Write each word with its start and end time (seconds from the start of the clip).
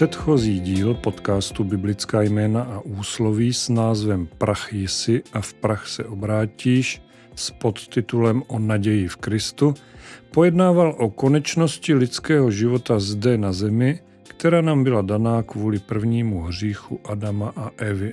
Předchozí 0.00 0.60
díl 0.60 0.94
podcastu 0.94 1.64
Biblická 1.64 2.22
jména 2.22 2.62
a 2.62 2.80
úsloví 2.80 3.52
s 3.52 3.68
názvem 3.68 4.28
Prach 4.38 4.72
jsi 4.72 5.22
a 5.32 5.40
v 5.40 5.54
prach 5.54 5.88
se 5.88 6.04
obrátíš 6.04 7.02
s 7.34 7.50
podtitulem 7.50 8.42
O 8.46 8.58
naději 8.58 9.08
v 9.08 9.16
Kristu 9.16 9.74
pojednával 10.30 10.94
o 10.98 11.10
konečnosti 11.10 11.94
lidského 11.94 12.50
života 12.50 12.98
zde 12.98 13.38
na 13.38 13.52
zemi, 13.52 14.00
která 14.28 14.60
nám 14.60 14.84
byla 14.84 15.02
daná 15.02 15.42
kvůli 15.42 15.78
prvnímu 15.78 16.42
hříchu 16.42 17.00
Adama 17.04 17.52
a 17.56 17.70
Evy. 17.76 18.12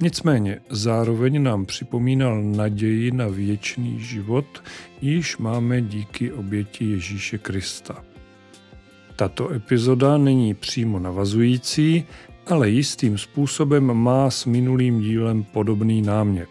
Nicméně 0.00 0.60
zároveň 0.70 1.42
nám 1.42 1.66
připomínal 1.66 2.42
naději 2.42 3.10
na 3.10 3.28
věčný 3.28 4.00
život, 4.00 4.62
již 5.00 5.38
máme 5.38 5.82
díky 5.82 6.32
oběti 6.32 6.84
Ježíše 6.84 7.38
Krista. 7.38 8.07
Tato 9.18 9.50
epizoda 9.50 10.18
není 10.18 10.54
přímo 10.54 10.98
navazující, 10.98 12.04
ale 12.46 12.70
jistým 12.70 13.18
způsobem 13.18 13.94
má 13.94 14.30
s 14.30 14.44
minulým 14.44 15.00
dílem 15.00 15.44
podobný 15.44 16.02
námět. 16.02 16.48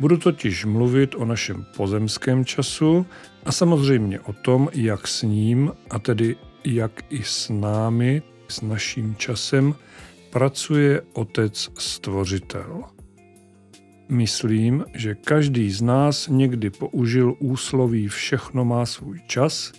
Budu 0.00 0.16
totiž 0.16 0.64
mluvit 0.64 1.14
o 1.14 1.24
našem 1.24 1.66
pozemském 1.76 2.44
času 2.44 3.06
a 3.44 3.52
samozřejmě 3.52 4.20
o 4.20 4.32
tom, 4.32 4.68
jak 4.74 5.08
s 5.08 5.22
ním, 5.22 5.72
a 5.90 5.98
tedy 5.98 6.36
jak 6.64 7.04
i 7.10 7.22
s 7.22 7.48
námi, 7.48 8.22
s 8.48 8.60
naším 8.60 9.16
časem, 9.16 9.74
pracuje 10.30 11.02
Otec 11.12 11.70
Stvořitel. 11.78 12.82
Myslím, 14.08 14.84
že 14.94 15.14
každý 15.14 15.70
z 15.70 15.82
nás 15.82 16.28
někdy 16.28 16.70
použil 16.70 17.34
úsloví 17.38 18.08
všechno 18.08 18.64
má 18.64 18.86
svůj 18.86 19.20
čas, 19.26 19.72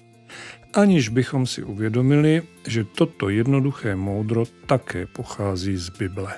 aniž 0.73 1.09
bychom 1.09 1.47
si 1.47 1.63
uvědomili, 1.63 2.41
že 2.67 2.83
toto 2.83 3.29
jednoduché 3.29 3.95
moudro 3.95 4.43
také 4.65 5.05
pochází 5.05 5.77
z 5.77 5.89
Bible. 5.89 6.33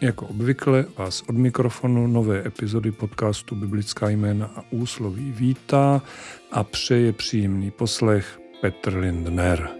Jako 0.00 0.26
obvykle 0.26 0.84
vás 0.98 1.22
od 1.22 1.36
mikrofonu 1.36 2.06
nové 2.06 2.46
epizody 2.46 2.92
podcastu 2.92 3.54
Biblická 3.54 4.08
jména 4.08 4.46
a 4.46 4.64
úsloví 4.70 5.32
vítá 5.32 6.02
a 6.52 6.64
přeje 6.64 7.12
příjemný 7.12 7.70
poslech 7.70 8.40
Petr 8.60 8.96
Lindner. 8.96 9.79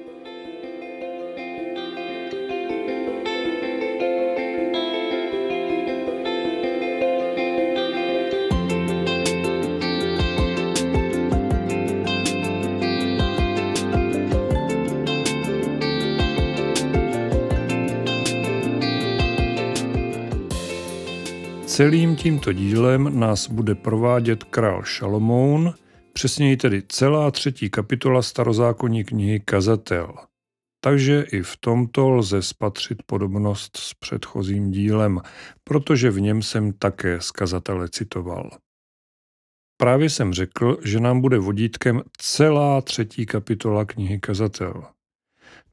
Celým 21.71 22.17
tímto 22.17 22.53
dílem 22.53 23.21
nás 23.21 23.49
bude 23.49 23.75
provádět 23.75 24.45
král 24.45 24.83
Šalomoun, 24.83 25.75
přesněji 26.13 26.57
tedy 26.57 26.83
celá 26.89 27.31
třetí 27.31 27.71
kapitola 27.71 28.23
starozákonní 28.23 29.05
knihy 29.05 29.41
Kazatel. 29.41 30.15
Takže 30.81 31.27
i 31.33 31.43
v 31.43 31.57
tomto 31.57 32.11
lze 32.11 32.43
spatřit 32.43 33.03
podobnost 33.07 33.77
s 33.77 33.95
předchozím 33.95 34.71
dílem, 34.71 35.21
protože 35.65 36.11
v 36.11 36.21
něm 36.21 36.43
jsem 36.43 36.73
také 36.73 37.21
z 37.21 37.31
kazatele 37.31 37.89
citoval. 37.89 38.51
Právě 39.77 40.11
jsem 40.11 40.33
řekl, 40.33 40.79
že 40.85 41.01
nám 41.01 41.21
bude 41.21 41.39
vodítkem 41.39 42.03
celá 42.19 42.81
třetí 42.81 43.27
kapitola 43.27 43.85
knihy 43.85 44.19
Kazatel. 44.19 44.85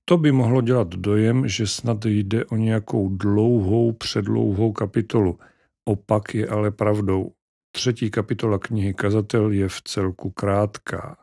To 0.05 0.17
by 0.17 0.31
mohlo 0.31 0.61
dělat 0.61 0.87
dojem, 0.87 1.47
že 1.47 1.67
snad 1.67 2.05
jde 2.05 2.45
o 2.45 2.55
nějakou 2.55 3.09
dlouhou, 3.09 3.91
předlouhou 3.91 4.71
kapitolu– 4.71 5.39
Opak 5.87 6.35
je 6.35 6.47
ale 6.47 6.71
pravdou. 6.71 7.31
Třetí 7.71 8.11
kapitola 8.11 8.59
knihy 8.59 8.93
Kazatel 8.93 9.51
je 9.51 9.69
v 9.69 9.81
celku 9.81 10.29
krátká. 10.29 11.17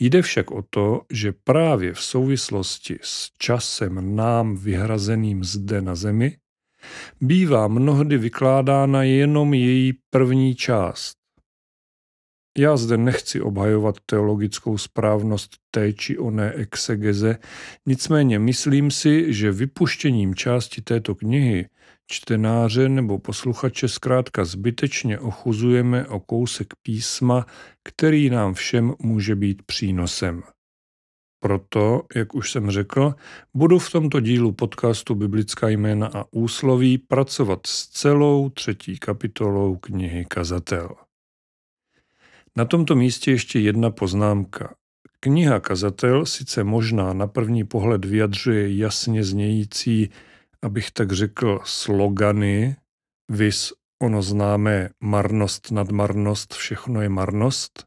Jde 0.00 0.22
však 0.22 0.50
o 0.50 0.62
to, 0.70 1.02
že 1.12 1.32
právě 1.32 1.94
v 1.94 2.00
souvislosti 2.00 2.98
s 3.02 3.30
časem 3.38 4.16
nám 4.16 4.56
vyhrazeným 4.56 5.44
zde 5.44 5.82
na 5.82 5.94
zemi 5.94 6.36
bývá 7.20 7.68
mnohdy 7.68 8.18
vykládána 8.18 9.02
jenom 9.02 9.54
její 9.54 9.92
první 10.10 10.54
část. 10.54 11.16
Já 12.58 12.76
zde 12.76 12.96
nechci 12.96 13.40
obhajovat 13.40 13.96
teologickou 14.06 14.78
správnost 14.78 15.50
té 15.70 15.92
či 15.92 16.18
oné 16.18 16.52
exegeze, 16.52 17.38
nicméně 17.86 18.38
myslím 18.38 18.90
si, 18.90 19.32
že 19.32 19.52
vypuštěním 19.52 20.34
části 20.34 20.82
této 20.82 21.14
knihy 21.14 21.68
čtenáře 22.10 22.88
nebo 22.88 23.18
posluchače 23.18 23.88
zkrátka 23.88 24.44
zbytečně 24.44 25.18
ochuzujeme 25.18 26.06
o 26.06 26.20
kousek 26.20 26.66
písma, 26.82 27.46
který 27.84 28.30
nám 28.30 28.54
všem 28.54 28.94
může 29.02 29.36
být 29.36 29.62
přínosem. 29.62 30.42
Proto, 31.40 32.02
jak 32.14 32.34
už 32.34 32.52
jsem 32.52 32.70
řekl, 32.70 33.14
budu 33.54 33.78
v 33.78 33.90
tomto 33.90 34.20
dílu 34.20 34.52
podcastu 34.52 35.14
Biblická 35.14 35.68
jména 35.68 36.06
a 36.06 36.24
úsloví 36.30 36.98
pracovat 36.98 37.66
s 37.66 37.88
celou 37.88 38.50
třetí 38.50 38.98
kapitolou 38.98 39.76
knihy 39.76 40.24
Kazatel. 40.24 40.88
Na 42.56 42.64
tomto 42.64 42.94
místě 42.94 43.30
ještě 43.30 43.60
jedna 43.60 43.90
poznámka. 43.90 44.74
Kniha 45.20 45.60
Kazatel 45.60 46.26
sice 46.26 46.64
možná 46.64 47.12
na 47.12 47.26
první 47.26 47.64
pohled 47.64 48.04
vyjadřuje 48.04 48.76
jasně 48.76 49.24
znějící 49.24 50.10
abych 50.62 50.90
tak 50.90 51.12
řekl, 51.12 51.60
slogany, 51.64 52.76
vis 53.30 53.72
ono 54.02 54.22
známé 54.22 54.90
marnost 55.00 55.70
nad 55.70 55.90
marnost, 55.90 56.54
všechno 56.54 57.02
je 57.02 57.08
marnost, 57.08 57.84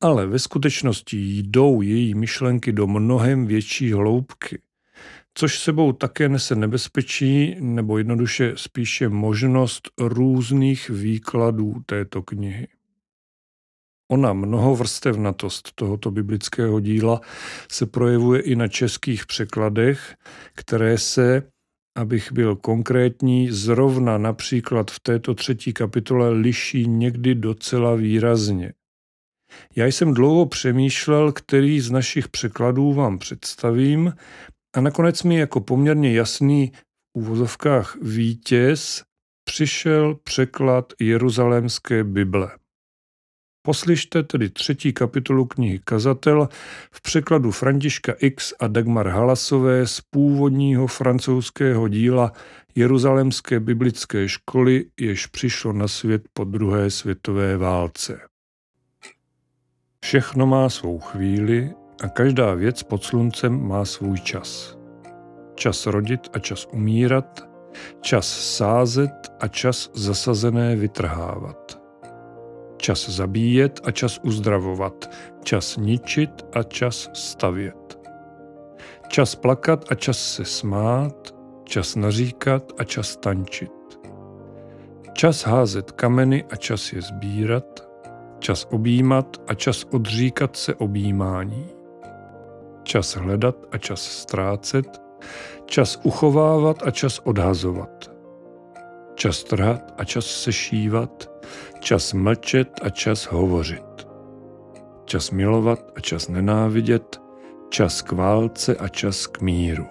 ale 0.00 0.26
ve 0.26 0.38
skutečnosti 0.38 1.16
jdou 1.16 1.82
její 1.82 2.14
myšlenky 2.14 2.72
do 2.72 2.86
mnohem 2.86 3.46
větší 3.46 3.92
hloubky, 3.92 4.62
což 5.34 5.58
sebou 5.58 5.92
také 5.92 6.28
nese 6.28 6.54
nebezpečí 6.54 7.56
nebo 7.60 7.98
jednoduše 7.98 8.52
spíše 8.56 9.08
možnost 9.08 9.90
různých 9.98 10.90
výkladů 10.90 11.74
této 11.86 12.22
knihy. 12.22 12.68
Ona 14.10 14.32
mnohovrstevnatost 14.32 15.72
tohoto 15.74 16.10
biblického 16.10 16.80
díla 16.80 17.20
se 17.70 17.86
projevuje 17.86 18.40
i 18.40 18.56
na 18.56 18.68
českých 18.68 19.26
překladech, 19.26 20.16
které 20.54 20.98
se 20.98 21.42
abych 22.00 22.32
byl 22.32 22.56
konkrétní, 22.56 23.50
zrovna 23.50 24.18
například 24.18 24.90
v 24.90 25.00
této 25.00 25.34
třetí 25.34 25.72
kapitole 25.72 26.30
liší 26.30 26.88
někdy 26.88 27.34
docela 27.34 27.94
výrazně. 27.94 28.72
Já 29.76 29.86
jsem 29.86 30.14
dlouho 30.14 30.46
přemýšlel, 30.46 31.32
který 31.32 31.80
z 31.80 31.90
našich 31.90 32.28
překladů 32.28 32.92
vám 32.92 33.18
představím 33.18 34.12
a 34.76 34.80
nakonec 34.80 35.22
mi 35.22 35.36
jako 35.36 35.60
poměrně 35.60 36.12
jasný 36.12 36.72
v 37.16 37.18
úvozovkách 37.18 37.96
vítěz 38.02 39.02
přišel 39.44 40.14
překlad 40.14 40.92
Jeruzalémské 41.00 42.04
Bible. 42.04 42.50
Poslyšte 43.62 44.22
tedy 44.22 44.50
třetí 44.50 44.92
kapitolu 44.92 45.44
knihy 45.44 45.80
Kazatel 45.84 46.48
v 46.92 47.02
překladu 47.02 47.50
Františka 47.50 48.12
X 48.18 48.54
a 48.60 48.66
Dagmar 48.68 49.08
Halasové 49.08 49.86
z 49.86 50.00
původního 50.00 50.86
francouzského 50.86 51.88
díla 51.88 52.32
Jeruzalémské 52.74 53.60
biblické 53.60 54.28
školy, 54.28 54.84
jež 55.00 55.26
přišlo 55.26 55.72
na 55.72 55.88
svět 55.88 56.22
po 56.32 56.44
druhé 56.44 56.90
světové 56.90 57.56
válce. 57.56 58.20
Všechno 60.04 60.46
má 60.46 60.68
svou 60.68 60.98
chvíli 60.98 61.70
a 62.02 62.08
každá 62.08 62.54
věc 62.54 62.82
pod 62.82 63.04
sluncem 63.04 63.68
má 63.68 63.84
svůj 63.84 64.18
čas. 64.18 64.78
Čas 65.54 65.86
rodit 65.86 66.20
a 66.32 66.38
čas 66.38 66.66
umírat, 66.72 67.48
čas 68.00 68.56
sázet 68.56 69.12
a 69.40 69.48
čas 69.48 69.90
zasazené 69.94 70.76
vytrhávat 70.76 71.79
čas 72.80 73.08
zabíjet 73.08 73.80
a 73.84 73.90
čas 73.90 74.20
uzdravovat, 74.22 75.10
čas 75.42 75.76
ničit 75.76 76.46
a 76.52 76.62
čas 76.62 77.10
stavět. 77.12 77.98
Čas 79.08 79.34
plakat 79.34 79.84
a 79.90 79.94
čas 79.94 80.18
se 80.34 80.44
smát, 80.44 81.34
čas 81.64 81.96
naříkat 81.96 82.72
a 82.78 82.84
čas 82.84 83.16
tančit. 83.16 83.72
Čas 85.12 85.46
házet 85.46 85.92
kameny 85.92 86.44
a 86.50 86.56
čas 86.56 86.92
je 86.92 87.02
sbírat, 87.02 87.88
čas 88.38 88.66
objímat 88.70 89.36
a 89.46 89.54
čas 89.54 89.84
odříkat 89.92 90.56
se 90.56 90.74
objímání. 90.74 91.66
Čas 92.82 93.16
hledat 93.16 93.56
a 93.70 93.78
čas 93.78 94.02
ztrácet, 94.02 95.02
čas 95.66 96.00
uchovávat 96.02 96.82
a 96.86 96.90
čas 96.90 97.18
odhazovat. 97.18 98.09
Čas 99.20 99.44
trhat 99.44 99.94
a 99.98 100.04
čas 100.04 100.26
sešívat, 100.26 101.30
Čas 101.80 102.12
mlčet 102.12 102.80
a 102.82 102.90
čas 102.90 103.24
hovořit. 103.24 104.08
Čas 105.04 105.30
milovat 105.30 105.92
a 105.96 106.00
čas 106.00 106.28
nenávidět. 106.28 107.20
čas 107.68 108.02
k 108.02 108.12
válce 108.12 108.76
a 108.76 108.88
čas 108.88 109.26
k 109.26 109.40
míru. 109.40 109.86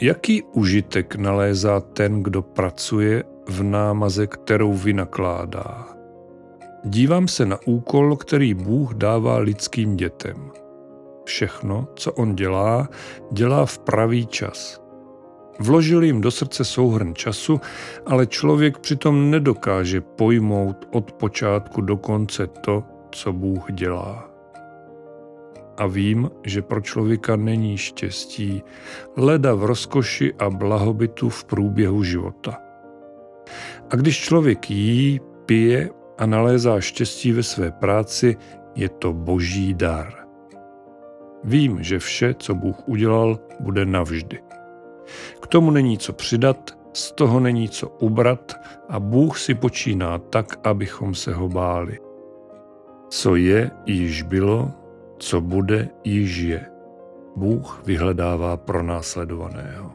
Jaký 0.00 0.42
užitek 0.42 1.16
nalézá 1.16 1.80
ten, 1.80 2.22
kdo 2.22 2.42
pracuje 2.42 3.24
v 3.48 3.62
námaze, 3.62 4.26
kterou 4.26 4.72
vynakládá? 4.72 5.84
Dívám 6.84 7.28
se 7.28 7.46
na 7.46 7.58
úkol, 7.66 8.16
který 8.16 8.54
Bůh 8.54 8.94
dává 8.94 9.38
lidským 9.38 9.96
dětem. 9.96 10.50
Všechno, 11.24 11.88
co 11.96 12.12
on 12.12 12.34
dělá, 12.36 12.88
dělá 13.32 13.66
v 13.66 13.78
pravý 13.78 14.26
čas. 14.26 14.85
Vložil 15.58 16.02
jim 16.02 16.20
do 16.20 16.30
srdce 16.30 16.64
souhrn 16.64 17.14
času, 17.14 17.60
ale 18.06 18.26
člověk 18.26 18.78
přitom 18.78 19.30
nedokáže 19.30 20.00
pojmout 20.00 20.88
od 20.92 21.12
počátku 21.12 21.80
do 21.80 21.96
konce 21.96 22.46
to, 22.46 22.84
co 23.10 23.32
Bůh 23.32 23.72
dělá. 23.72 24.30
A 25.76 25.86
vím, 25.86 26.30
že 26.44 26.62
pro 26.62 26.80
člověka 26.80 27.36
není 27.36 27.78
štěstí, 27.78 28.62
leda 29.16 29.54
v 29.54 29.64
rozkoši 29.64 30.34
a 30.38 30.50
blahobytu 30.50 31.28
v 31.28 31.44
průběhu 31.44 32.02
života. 32.02 32.58
A 33.90 33.96
když 33.96 34.20
člověk 34.20 34.70
jí, 34.70 35.20
pije 35.46 35.90
a 36.18 36.26
nalézá 36.26 36.80
štěstí 36.80 37.32
ve 37.32 37.42
své 37.42 37.70
práci, 37.70 38.36
je 38.74 38.88
to 38.88 39.12
boží 39.12 39.74
dar. 39.74 40.14
Vím, 41.44 41.82
že 41.82 41.98
vše, 41.98 42.34
co 42.38 42.54
Bůh 42.54 42.88
udělal, 42.88 43.38
bude 43.60 43.86
navždy. 43.86 44.45
K 45.40 45.46
tomu 45.46 45.70
není 45.70 45.98
co 45.98 46.12
přidat, 46.12 46.70
z 46.92 47.12
toho 47.12 47.40
není 47.40 47.68
co 47.68 47.88
ubrat 47.88 48.52
a 48.88 49.00
Bůh 49.00 49.38
si 49.38 49.54
počíná 49.54 50.18
tak, 50.18 50.58
abychom 50.64 51.14
se 51.14 51.34
ho 51.34 51.48
báli. 51.48 51.98
Co 53.08 53.36
je, 53.36 53.70
již 53.86 54.22
bylo, 54.22 54.72
co 55.18 55.40
bude, 55.40 55.88
již 56.04 56.36
je. 56.36 56.66
Bůh 57.36 57.82
vyhledává 57.86 58.56
pro 58.56 58.82
následovaného. 58.82 59.92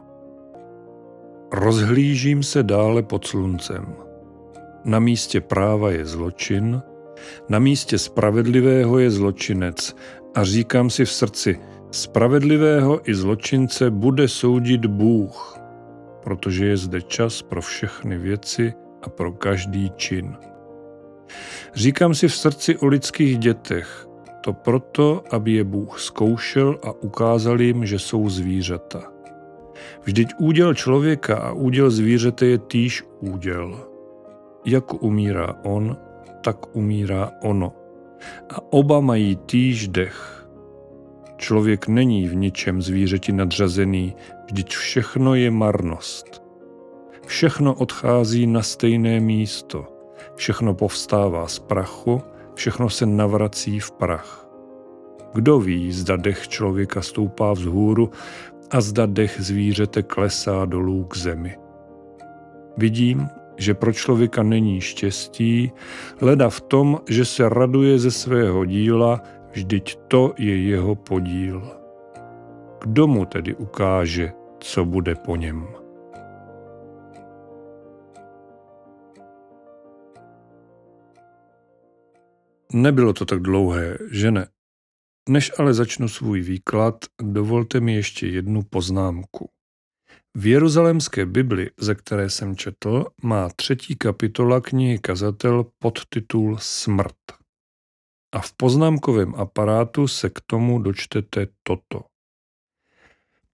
Rozhlížím 1.52 2.42
se 2.42 2.62
dále 2.62 3.02
pod 3.02 3.26
sluncem. 3.26 3.94
Na 4.84 4.98
místě 4.98 5.40
práva 5.40 5.90
je 5.90 6.06
zločin, 6.06 6.82
na 7.48 7.58
místě 7.58 7.98
spravedlivého 7.98 8.98
je 8.98 9.10
zločinec 9.10 9.96
a 10.34 10.44
říkám 10.44 10.90
si 10.90 11.04
v 11.04 11.12
srdci, 11.12 11.60
spravedlivého 11.92 13.10
i 13.10 13.14
zločince 13.14 13.90
bude 13.90 14.28
soudit 14.28 14.86
Bůh, 14.86 15.58
protože 16.22 16.66
je 16.66 16.76
zde 16.76 17.02
čas 17.02 17.42
pro 17.42 17.60
všechny 17.60 18.18
věci 18.18 18.74
a 19.02 19.08
pro 19.08 19.32
každý 19.32 19.92
čin. 19.96 20.36
Říkám 21.74 22.14
si 22.14 22.28
v 22.28 22.34
srdci 22.34 22.76
o 22.78 22.86
lidských 22.86 23.38
dětech, 23.38 24.08
to 24.40 24.52
proto, 24.52 25.22
aby 25.30 25.52
je 25.52 25.64
Bůh 25.64 26.00
zkoušel 26.00 26.78
a 26.82 26.92
ukázal 26.92 27.60
jim, 27.60 27.86
že 27.86 27.98
jsou 27.98 28.28
zvířata. 28.28 29.12
Vždyť 30.04 30.28
úděl 30.38 30.74
člověka 30.74 31.36
a 31.36 31.52
úděl 31.52 31.90
zvířete 31.90 32.46
je 32.46 32.58
týž 32.58 33.04
úděl. 33.20 33.86
Jak 34.64 35.02
umírá 35.02 35.54
on, 35.62 35.96
tak 36.44 36.76
umírá 36.76 37.30
ono. 37.42 37.72
A 38.50 38.72
oba 38.72 39.00
mají 39.00 39.36
týž 39.36 39.88
dech. 39.88 40.41
Člověk 41.42 41.88
není 41.88 42.28
v 42.28 42.34
ničem 42.34 42.82
zvířeti 42.82 43.32
nadřazený, 43.32 44.14
vždyť 44.46 44.74
všechno 44.76 45.34
je 45.34 45.50
marnost. 45.50 46.42
Všechno 47.26 47.74
odchází 47.74 48.46
na 48.46 48.62
stejné 48.62 49.20
místo, 49.20 49.86
všechno 50.36 50.74
povstává 50.74 51.48
z 51.48 51.58
prachu, 51.58 52.22
všechno 52.54 52.90
se 52.90 53.06
navrací 53.06 53.80
v 53.80 53.90
prach. 53.90 54.48
Kdo 55.34 55.60
ví, 55.60 55.92
zda 55.92 56.16
dech 56.16 56.48
člověka 56.48 57.02
stoupá 57.02 57.52
vzhůru 57.52 58.10
a 58.70 58.80
zda 58.80 59.06
dech 59.06 59.36
zvířete 59.38 60.02
klesá 60.02 60.64
dolů 60.64 61.04
k 61.04 61.16
zemi. 61.16 61.56
Vidím, 62.76 63.28
že 63.56 63.74
pro 63.74 63.92
člověka 63.92 64.42
není 64.42 64.80
štěstí, 64.80 65.72
leda 66.20 66.50
v 66.50 66.60
tom, 66.60 67.00
že 67.08 67.24
se 67.24 67.48
raduje 67.48 67.98
ze 67.98 68.10
svého 68.10 68.64
díla, 68.64 69.20
vždyť 69.52 69.96
to 70.08 70.34
je 70.38 70.62
jeho 70.62 70.94
podíl. 70.94 71.62
Kdo 72.80 73.06
mu 73.06 73.24
tedy 73.24 73.54
ukáže, 73.54 74.32
co 74.60 74.84
bude 74.84 75.14
po 75.14 75.36
něm? 75.36 75.66
Nebylo 82.72 83.12
to 83.12 83.24
tak 83.24 83.42
dlouhé, 83.42 83.98
že 84.10 84.30
ne? 84.30 84.46
Než 85.28 85.52
ale 85.58 85.74
začnu 85.74 86.08
svůj 86.08 86.40
výklad, 86.40 86.94
dovolte 87.22 87.80
mi 87.80 87.94
ještě 87.94 88.26
jednu 88.26 88.62
poznámku. 88.62 89.50
V 90.34 90.46
Jeruzalémské 90.46 91.26
Bibli, 91.26 91.70
ze 91.80 91.94
které 91.94 92.30
jsem 92.30 92.56
četl, 92.56 93.04
má 93.22 93.48
třetí 93.56 93.96
kapitola 93.96 94.60
knihy 94.60 94.98
Kazatel 94.98 95.64
podtitul 95.78 96.56
Smrt. 96.58 97.41
A 98.32 98.40
v 98.40 98.52
poznámkovém 98.52 99.34
aparátu 99.34 100.08
se 100.08 100.30
k 100.30 100.40
tomu 100.46 100.78
dočtete 100.78 101.46
toto. 101.62 102.04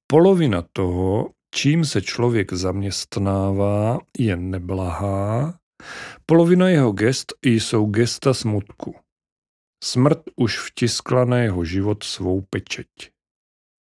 Polovina 0.06 0.62
toho, 0.72 1.30
čím 1.54 1.84
se 1.84 2.02
člověk 2.02 2.52
zaměstnává, 2.52 3.98
je 4.19 4.36
neblahá, 4.36 5.58
polovina 6.26 6.69
jeho 6.69 6.92
gest 6.92 7.32
jsou 7.42 7.86
gesta 7.86 8.34
smutku. 8.34 8.94
Smrt 9.84 10.22
už 10.36 10.58
vtiskla 10.58 11.25
na 11.25 11.36
jeho 11.38 11.64
život 11.64 12.02
svou 12.02 12.40
pečeť. 12.40 12.88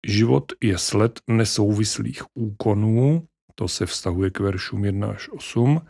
Život 0.07 0.53
je 0.63 0.79
sled 0.79 1.21
nesouvislých 1.31 2.23
úkonů, 2.35 3.27
to 3.55 3.69
se 3.69 3.87
vztahuje 3.87 4.31
k 4.31 4.41
veršům 4.41 4.85
1 4.85 5.11
až 5.11 5.29
8, 5.29 5.87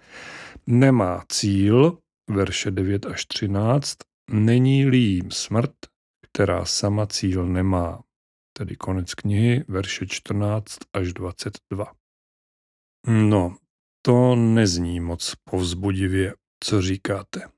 nemá 0.66 1.25
cíl, 1.28 1.99
verše 2.31 2.70
9 2.70 3.06
až 3.06 3.26
13, 3.26 3.96
není-li 4.32 4.99
jím 4.99 5.31
smrt, 5.31 5.75
která 6.32 6.64
sama 6.64 7.06
cíl 7.06 7.46
nemá. 7.46 8.02
Tedy 8.56 8.76
konec 8.76 9.14
knihy, 9.14 9.64
verše 9.69 10.06
14 10.06 10.79
až 10.93 11.12
22. 11.12 11.93
No, 13.06 13.56
to 14.06 14.37
nezní 14.37 15.00
moc 15.00 15.35
povzbudivě, 15.50 16.35
co 16.64 16.83
říkáte. 16.83 17.49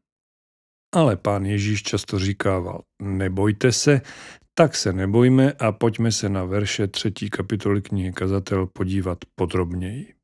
Ale 0.94 1.16
pán 1.16 1.44
Ježíš 1.44 1.82
často 1.82 2.18
říkával, 2.18 2.82
nebojte 3.02 3.72
se, 3.72 4.00
tak 4.54 4.76
se 4.76 4.92
nebojme 4.92 5.52
a 5.52 5.72
pojďme 5.72 6.12
se 6.12 6.28
na 6.28 6.44
verše 6.44 6.86
třetí 6.86 7.30
kapitoly 7.30 7.82
knihy 7.82 8.12
Kazatel 8.12 8.66
podívat 8.66 9.18
podrobněji. 9.34 10.14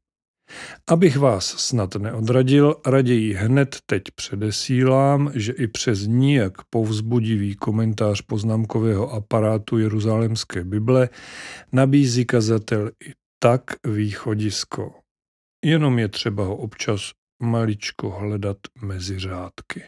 Abych 0.89 1.17
vás 1.17 1.47
snad 1.47 1.95
neodradil, 1.95 2.77
raději 2.87 3.35
hned 3.35 3.77
teď 3.87 4.03
předesílám, 4.15 5.31
že 5.35 5.53
i 5.53 5.67
přes 5.67 6.07
nijak 6.07 6.53
povzbudivý 6.71 7.57
komentář 7.57 8.23
poznámkového 8.23 9.13
aparátu 9.13 9.79
Jeruzalémské 9.79 10.65
Bible 10.65 11.09
nabízí 11.73 12.25
kazatel 12.25 12.91
i 13.07 13.13
tak 13.43 13.63
východisko. 13.87 14.95
Jenom 15.65 15.99
je 15.99 16.09
třeba 16.09 16.45
ho 16.45 16.57
občas 16.57 17.11
maličko 17.43 18.11
hledat 18.11 18.57
mezi 18.83 19.19
řádky. 19.19 19.83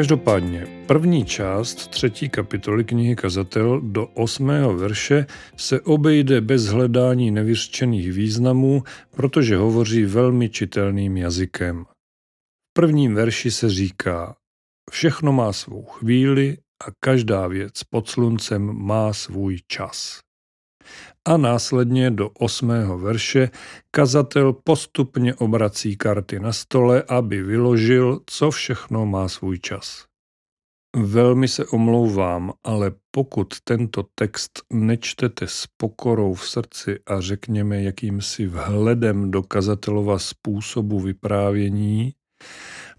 Každopádně, 0.00 0.66
první 0.86 1.24
část 1.24 1.88
třetí 1.88 2.28
kapitoly 2.28 2.84
knihy 2.84 3.16
Kazatel 3.16 3.80
do 3.80 4.06
osmého 4.06 4.76
verše 4.76 5.26
se 5.56 5.80
obejde 5.80 6.40
bez 6.40 6.66
hledání 6.66 7.30
nevyřčených 7.30 8.12
významů, 8.12 8.82
protože 9.10 9.56
hovoří 9.56 10.04
velmi 10.04 10.48
čitelným 10.48 11.16
jazykem. 11.16 11.84
V 11.84 12.72
prvním 12.72 13.14
verši 13.14 13.50
se 13.50 13.70
říká, 13.70 14.36
všechno 14.90 15.32
má 15.32 15.52
svou 15.52 15.84
chvíli 15.84 16.56
a 16.86 16.90
každá 17.00 17.46
věc 17.46 17.84
pod 17.84 18.08
sluncem 18.08 18.62
má 18.72 19.12
svůj 19.12 19.58
čas 19.66 20.20
a 21.30 21.36
následně 21.36 22.10
do 22.10 22.28
osmého 22.28 22.98
verše 22.98 23.50
kazatel 23.90 24.52
postupně 24.52 25.34
obrací 25.34 25.96
karty 25.96 26.40
na 26.40 26.52
stole, 26.52 27.02
aby 27.08 27.42
vyložil, 27.42 28.20
co 28.26 28.50
všechno 28.50 29.06
má 29.06 29.28
svůj 29.28 29.58
čas. 29.58 30.04
Velmi 30.96 31.48
se 31.48 31.66
omlouvám, 31.66 32.52
ale 32.64 32.92
pokud 33.10 33.54
tento 33.64 34.04
text 34.14 34.62
nečtete 34.72 35.46
s 35.46 35.66
pokorou 35.76 36.34
v 36.34 36.48
srdci 36.48 36.98
a 37.06 37.20
řekněme 37.20 37.82
jakýmsi 37.82 38.46
vhledem 38.46 39.30
do 39.30 39.42
kazatelova 39.42 40.18
způsobu 40.18 41.00
vyprávění, 41.00 42.12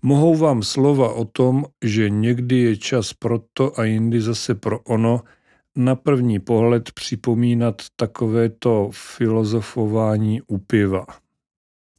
mohou 0.01 0.35
vám 0.35 0.63
slova 0.63 1.13
o 1.13 1.25
tom, 1.25 1.65
že 1.83 2.09
někdy 2.09 2.57
je 2.57 2.77
čas 2.77 3.13
pro 3.13 3.39
to 3.53 3.79
a 3.79 3.83
jindy 3.83 4.21
zase 4.21 4.55
pro 4.55 4.79
ono, 4.79 5.21
na 5.77 5.95
první 5.95 6.39
pohled 6.39 6.91
připomínat 6.91 7.81
takovéto 7.95 8.89
filozofování 8.93 10.41
u 10.41 10.57
piva. 10.57 11.05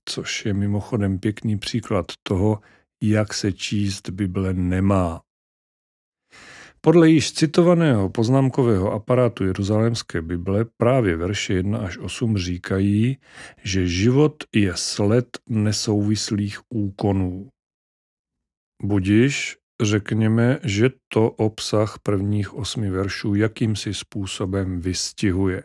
Což 0.08 0.46
je 0.46 0.54
mimochodem 0.54 1.18
pěkný 1.18 1.58
příklad 1.58 2.06
toho, 2.22 2.60
jak 3.02 3.34
se 3.34 3.52
číst 3.52 4.10
Bible 4.10 4.54
nemá. 4.54 5.22
Podle 6.80 7.10
již 7.10 7.32
citovaného 7.32 8.08
poznámkového 8.08 8.92
aparátu 8.92 9.44
Jeruzalémské 9.44 10.22
Bible 10.22 10.64
právě 10.76 11.16
verše 11.16 11.54
1 11.54 11.78
až 11.78 11.98
8 11.98 12.38
říkají, 12.38 13.18
že 13.64 13.88
život 13.88 14.44
je 14.54 14.72
sled 14.76 15.38
nesouvislých 15.48 16.60
úkonů. 16.68 17.48
Budiš, 18.82 19.56
řekněme, 19.84 20.58
že 20.64 20.90
to 21.08 21.30
obsah 21.30 21.98
prvních 22.02 22.54
osmi 22.54 22.90
veršů 22.90 23.34
jakýmsi 23.34 23.94
způsobem 23.94 24.80
vystihuje. 24.80 25.62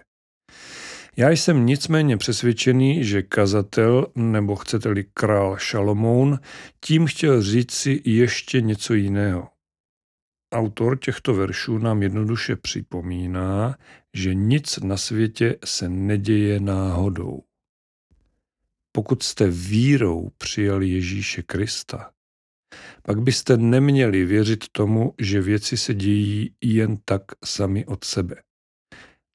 Já 1.17 1.29
jsem 1.29 1.65
nicméně 1.65 2.17
přesvědčený, 2.17 3.03
že 3.03 3.21
kazatel, 3.21 4.07
nebo 4.15 4.55
chcete-li 4.55 5.05
král 5.13 5.57
Šalomoun, 5.57 6.39
tím 6.85 7.05
chtěl 7.05 7.41
říct 7.41 7.71
si 7.71 8.01
ještě 8.05 8.61
něco 8.61 8.93
jiného. 8.93 9.49
Autor 10.53 10.97
těchto 10.97 11.33
veršů 11.33 11.77
nám 11.77 12.03
jednoduše 12.03 12.55
připomíná, 12.55 13.77
že 14.13 14.33
nic 14.33 14.77
na 14.77 14.97
světě 14.97 15.57
se 15.65 15.89
neděje 15.89 16.59
náhodou. 16.59 17.43
Pokud 18.91 19.23
jste 19.23 19.49
vírou 19.49 20.29
přijali 20.37 20.89
Ježíše 20.89 21.43
Krista, 21.43 22.11
pak 23.01 23.21
byste 23.21 23.57
neměli 23.57 24.25
věřit 24.25 24.65
tomu, 24.71 25.13
že 25.19 25.41
věci 25.41 25.77
se 25.77 25.93
dějí 25.93 26.55
jen 26.61 26.97
tak 27.05 27.21
sami 27.45 27.85
od 27.85 28.03
sebe. 28.03 28.35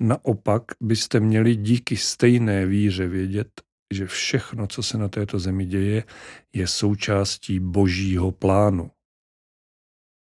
Naopak 0.02 0.62
byste 0.80 1.20
měli 1.20 1.56
díky 1.56 1.96
stejné 1.96 2.66
víře 2.66 3.08
vědět, 3.08 3.62
že 3.94 4.06
všechno, 4.06 4.66
co 4.66 4.82
se 4.82 4.98
na 4.98 5.08
této 5.08 5.38
zemi 5.38 5.66
děje, 5.66 6.04
je 6.52 6.66
součástí 6.66 7.60
božího 7.60 8.32
plánu. 8.32 8.90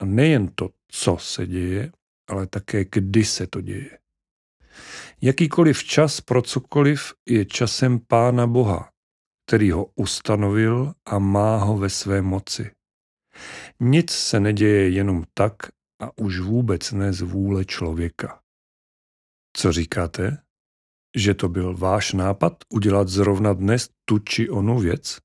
A 0.01 0.05
nejen 0.05 0.49
to, 0.55 0.71
co 0.89 1.17
se 1.21 1.47
děje, 1.47 1.93
ale 2.31 2.47
také 2.47 2.85
kdy 2.85 3.25
se 3.25 3.47
to 3.47 3.61
děje. 3.61 3.99
Jakýkoliv 5.21 5.85
čas 5.85 6.21
pro 6.21 6.43
cokoliv 6.43 7.15
je 7.29 7.45
časem 7.45 7.99
Pána 7.99 8.47
Boha, 8.47 8.91
který 9.47 9.71
ho 9.71 9.85
ustanovil 9.95 10.93
a 11.07 11.19
má 11.19 11.57
ho 11.57 11.79
ve 11.79 11.91
své 11.91 12.23
moci. 12.23 12.71
Nic 13.81 14.11
se 14.11 14.41
neděje 14.41 14.89
jenom 14.89 15.25
tak 15.35 15.55
a 16.03 16.19
už 16.19 16.41
vůbec 16.41 16.93
ne 16.93 17.13
z 17.13 17.21
vůle 17.21 17.65
člověka. 17.65 18.41
Co 19.57 19.73
říkáte? 19.73 20.39
Že 21.17 21.35
to 21.35 21.49
byl 21.49 21.77
váš 21.77 22.13
nápad 22.13 22.53
udělat 22.69 23.09
zrovna 23.09 23.53
dnes 23.53 23.89
tu 24.05 24.19
či 24.19 24.51
onu 24.51 24.79
věc? 24.79 25.19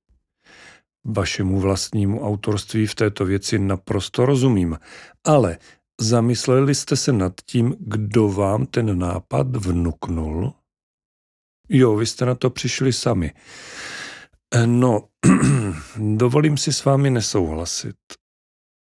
Vašemu 1.05 1.59
vlastnímu 1.59 2.21
autorství 2.21 2.87
v 2.87 2.95
této 2.95 3.25
věci 3.25 3.59
naprosto 3.59 4.25
rozumím, 4.25 4.79
ale 5.23 5.57
zamysleli 6.01 6.75
jste 6.75 6.95
se 6.95 7.13
nad 7.13 7.33
tím, 7.45 7.75
kdo 7.79 8.29
vám 8.29 8.65
ten 8.65 8.99
nápad 8.99 9.55
vnuknul? 9.55 10.53
Jo, 11.69 11.95
vy 11.95 12.05
jste 12.05 12.25
na 12.25 12.35
to 12.35 12.49
přišli 12.49 12.93
sami. 12.93 13.33
No, 14.65 15.09
dovolím 16.15 16.57
si 16.57 16.73
s 16.73 16.85
vámi 16.85 17.09
nesouhlasit. 17.09 17.95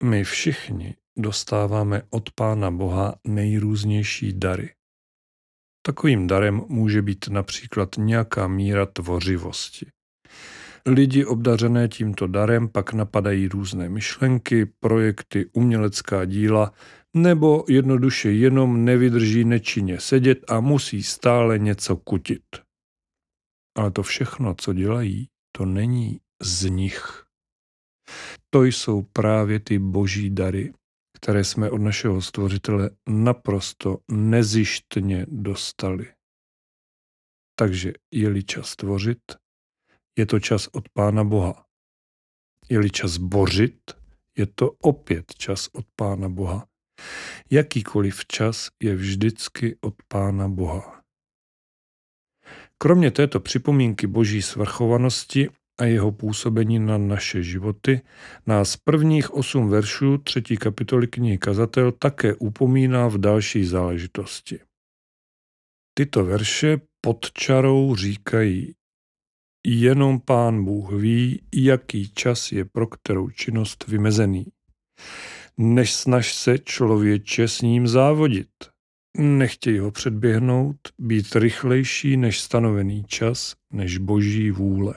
My 0.03 0.25
všichni 0.25 0.95
dostáváme 1.19 2.03
od 2.11 2.31
Pána 2.31 2.71
Boha 2.71 3.15
nejrůznější 3.27 4.33
dary. 4.33 4.75
Takovým 5.87 6.27
darem 6.27 6.63
může 6.69 7.03
být 7.03 7.29
například 7.29 7.89
nějaká 7.99 8.49
míra 8.49 8.87
tvořivosti. 8.87 9.87
Lidi 10.87 11.25
obdařené 11.25 11.89
tímto 11.89 12.27
darem 12.27 12.69
pak 12.69 12.93
napadají 12.93 13.49
různé 13.49 13.89
myšlenky, 13.89 14.67
projekty, 14.67 15.51
umělecká 15.53 16.25
díla, 16.25 16.73
nebo 17.17 17.65
jednoduše 17.69 18.33
jenom 18.33 18.85
nevydrží 18.85 19.45
nečinně 19.45 20.01
sedět 20.01 20.51
a 20.51 20.61
musí 20.61 21.03
stále 21.03 21.59
něco 21.59 21.97
kutit. 21.97 22.45
Ale 23.77 23.91
to 23.91 24.03
všechno, 24.03 24.55
co 24.55 24.73
dělají, 24.73 25.29
to 25.53 25.65
není 25.65 26.21
z 26.43 26.71
nich. 26.71 27.25
To 28.51 28.65
jsou 28.65 29.03
právě 29.03 29.61
ty 29.61 29.79
boží 29.79 30.31
dary, 30.31 30.73
které 31.17 31.45
jsme 31.45 31.71
od 31.71 31.79
našeho 31.79 32.23
stvořitele 32.23 32.91
naprosto 33.09 33.99
nezištně 34.11 35.27
dostali. 35.29 36.13
Takže 37.59 37.93
je-li 38.15 38.45
čas 38.45 38.77
tvořit, 38.77 39.23
je 40.19 40.27
to 40.27 40.41
čas 40.41 40.69
od 40.73 40.89
Pána 40.89 41.25
Boha. 41.25 41.67
Je-li 42.69 42.91
čas 42.91 43.17
bořit, 43.17 43.91
je 44.37 44.47
to 44.47 44.71
opět 44.71 45.35
čas 45.35 45.69
od 45.73 45.87
Pána 45.97 46.29
Boha. 46.29 46.67
Jakýkoliv 47.51 48.27
čas 48.27 48.69
je 48.83 48.95
vždycky 48.95 49.77
od 49.81 49.95
Pána 50.09 50.49
Boha. 50.49 50.98
Kromě 52.79 53.11
této 53.11 53.41
připomínky 53.41 54.07
boží 54.07 54.43
svrchovanosti 54.43 55.49
a 55.81 55.85
jeho 55.85 56.13
působení 56.13 56.79
na 56.79 56.99
naše 56.99 57.43
životy, 57.43 58.01
nás 58.47 58.77
prvních 58.77 59.35
osm 59.35 59.69
veršů 59.69 60.19
třetí 60.19 60.57
kapitoly 60.57 61.07
knihy 61.07 61.39
Kazatel 61.39 61.93
také 61.93 62.35
upomíná 62.35 63.09
v 63.09 63.19
další 63.19 63.65
záležitosti. 63.65 64.61
Tyto 65.95 66.25
verše 66.25 66.81
pod 67.01 67.33
čarou 67.33 67.97
říkají, 67.97 68.75
jenom 69.67 70.21
pán 70.21 70.65
Bůh 70.65 70.93
ví, 70.93 71.43
jaký 71.55 72.13
čas 72.13 72.53
je 72.53 72.65
pro 72.65 72.87
kterou 72.87 73.31
činnost 73.31 73.87
vymezený. 73.89 74.47
Než 75.57 75.95
snaž 75.95 76.35
se 76.35 76.59
člověče 76.59 77.49
s 77.49 77.61
ním 77.61 77.89
závodit. 77.89 78.49
Nechtěj 79.19 79.79
ho 79.79 79.91
předběhnout, 79.91 80.77
být 80.99 81.37
rychlejší 81.37 82.17
než 82.17 82.41
stanovený 82.41 83.05
čas, 83.05 83.55
než 83.73 83.99
boží 83.99 84.51
vůle. 84.51 84.95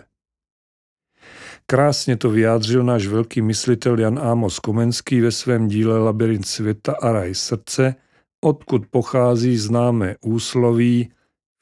Krásně 1.65 2.17
to 2.17 2.29
vyjádřil 2.29 2.83
náš 2.83 3.07
velký 3.07 3.41
myslitel 3.41 3.99
Jan 3.99 4.19
Amos 4.19 4.59
Komenský 4.59 5.21
ve 5.21 5.31
svém 5.31 5.67
díle 5.67 5.99
Labirint 5.99 6.45
světa 6.45 6.95
a 7.01 7.11
raj 7.11 7.35
srdce, 7.35 7.95
odkud 8.41 8.87
pochází 8.89 9.57
známé 9.57 10.15
úsloví 10.21 11.11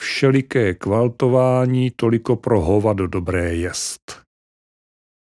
všeliké 0.02 0.74
kvaltování 0.74 1.90
toliko 1.96 2.36
pro 2.36 2.60
hovado 2.60 3.06
dobré 3.06 3.54
jest. 3.54 4.29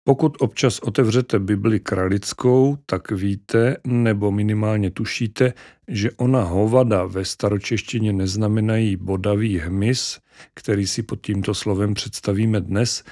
Pokud 0.08 0.36
občas 0.40 0.78
otevřete 0.78 1.38
Bibli 1.38 1.80
kralickou, 1.80 2.78
tak 2.86 3.10
víte, 3.10 3.76
nebo 3.86 4.30
minimálně 4.30 4.90
tušíte, 4.90 5.52
že 5.88 6.10
ona 6.10 6.42
hovada 6.42 7.04
ve 7.04 7.24
staročeštině 7.24 8.12
neznamenají 8.12 8.96
bodavý 8.96 9.58
hmyz, 9.58 10.18
který 10.54 10.86
si 10.86 11.02
pod 11.02 11.26
tímto 11.26 11.54
slovem 11.54 11.94
představíme 11.94 12.60
dnes, 12.60 13.04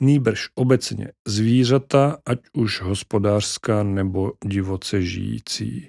nýbrž 0.00 0.48
obecně 0.54 1.08
zvířata, 1.26 2.18
ať 2.26 2.38
už 2.52 2.80
hospodářská 2.80 3.82
nebo 3.82 4.32
divoce 4.44 5.02
žijící. 5.02 5.88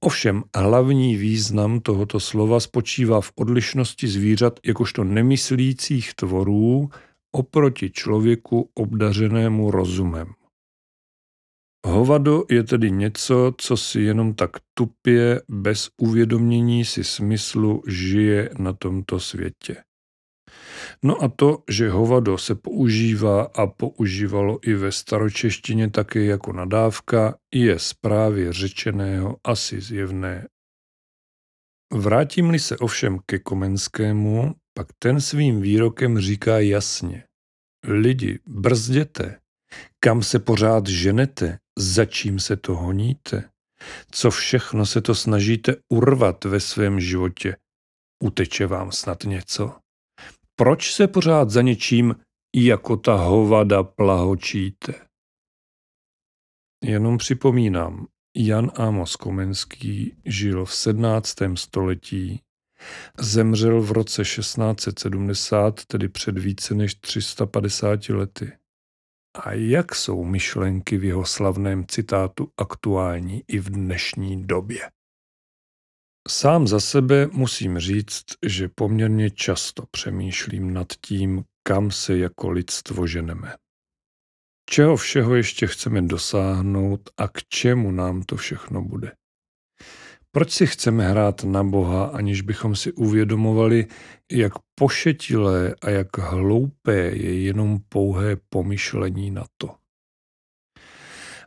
Ovšem 0.00 0.42
hlavní 0.56 1.16
význam 1.16 1.80
tohoto 1.80 2.20
slova 2.20 2.60
spočívá 2.60 3.20
v 3.20 3.32
odlišnosti 3.34 4.08
zvířat 4.08 4.60
jakožto 4.66 5.04
nemyslících 5.04 6.14
tvorů 6.14 6.90
oproti 7.32 7.90
člověku 7.90 8.70
obdařenému 8.74 9.70
rozumem. 9.70 10.34
Hovado 11.86 12.44
je 12.50 12.62
tedy 12.62 12.90
něco, 12.90 13.54
co 13.58 13.76
si 13.76 14.00
jenom 14.00 14.34
tak 14.34 14.50
tupě, 14.74 15.42
bez 15.48 15.90
uvědomění 16.00 16.84
si 16.84 17.04
smyslu 17.04 17.82
žije 17.86 18.50
na 18.58 18.72
tomto 18.72 19.20
světě. 19.20 19.82
No 21.04 21.22
a 21.22 21.28
to, 21.28 21.62
že 21.70 21.90
hovado 21.90 22.38
se 22.38 22.54
používá 22.54 23.42
a 23.42 23.66
používalo 23.66 24.58
i 24.62 24.74
ve 24.74 24.92
staročeštině 24.92 25.90
také 25.90 26.24
jako 26.24 26.52
nadávka, 26.52 27.34
je 27.54 27.78
zprávě 27.78 28.52
řečeného 28.52 29.36
asi 29.44 29.80
zjevné. 29.80 30.48
Vrátím-li 31.92 32.58
se 32.58 32.76
ovšem 32.76 33.18
ke 33.26 33.38
Komenskému, 33.38 34.54
pak 34.74 34.86
ten 34.98 35.20
svým 35.20 35.60
výrokem 35.60 36.18
říká 36.18 36.58
jasně. 36.58 37.24
Lidi, 37.86 38.38
brzděte, 38.46 39.40
kam 40.00 40.22
se 40.22 40.38
pořád 40.38 40.86
ženete, 40.86 41.58
za 41.78 42.04
čím 42.04 42.40
se 42.40 42.56
to 42.56 42.74
honíte? 42.74 43.50
Co 44.10 44.30
všechno 44.30 44.86
se 44.86 45.00
to 45.00 45.14
snažíte 45.14 45.76
urvat 45.88 46.44
ve 46.44 46.60
svém 46.60 47.00
životě? 47.00 47.56
Uteče 48.22 48.66
vám 48.66 48.92
snad 48.92 49.24
něco? 49.24 49.78
Proč 50.56 50.94
se 50.94 51.08
pořád 51.08 51.50
za 51.50 51.62
něčím 51.62 52.14
jako 52.56 52.96
ta 52.96 53.14
hovada 53.14 53.82
plahočíte? 53.82 55.06
Jenom 56.84 57.18
připomínám, 57.18 58.06
Jan 58.36 58.70
Amos 58.74 59.16
Komenský 59.16 60.16
žil 60.24 60.64
v 60.64 60.74
17. 60.74 61.34
století, 61.54 62.40
zemřel 63.18 63.80
v 63.80 63.92
roce 63.92 64.22
1670, 64.22 65.84
tedy 65.84 66.08
před 66.08 66.38
více 66.38 66.74
než 66.74 66.94
350 66.94 68.08
lety. 68.08 68.52
A 69.44 69.52
jak 69.52 69.94
jsou 69.94 70.24
myšlenky 70.24 70.96
v 70.96 71.04
jeho 71.04 71.24
slavném 71.24 71.86
citátu 71.86 72.48
aktuální 72.56 73.42
i 73.48 73.58
v 73.58 73.70
dnešní 73.70 74.46
době? 74.46 74.90
Sám 76.28 76.66
za 76.66 76.80
sebe 76.80 77.26
musím 77.32 77.78
říct, 77.78 78.24
že 78.46 78.68
poměrně 78.68 79.30
často 79.30 79.84
přemýšlím 79.90 80.74
nad 80.74 80.88
tím, 81.06 81.44
kam 81.62 81.90
se 81.90 82.18
jako 82.18 82.50
lidstvo 82.50 83.06
ženeme. 83.06 83.56
Čeho 84.70 84.96
všeho 84.96 85.34
ještě 85.34 85.66
chceme 85.66 86.02
dosáhnout 86.02 87.10
a 87.16 87.28
k 87.28 87.44
čemu 87.48 87.90
nám 87.90 88.22
to 88.22 88.36
všechno 88.36 88.82
bude. 88.82 89.12
Proč 90.34 90.50
si 90.50 90.66
chceme 90.66 91.08
hrát 91.08 91.44
na 91.44 91.64
Boha, 91.64 92.04
aniž 92.04 92.42
bychom 92.42 92.76
si 92.76 92.92
uvědomovali, 92.92 93.86
jak 94.32 94.52
pošetilé 94.74 95.74
a 95.82 95.90
jak 95.90 96.18
hloupé 96.18 96.96
je 96.96 97.42
jenom 97.42 97.78
pouhé 97.88 98.36
pomyšlení 98.48 99.30
na 99.30 99.44
to? 99.56 99.74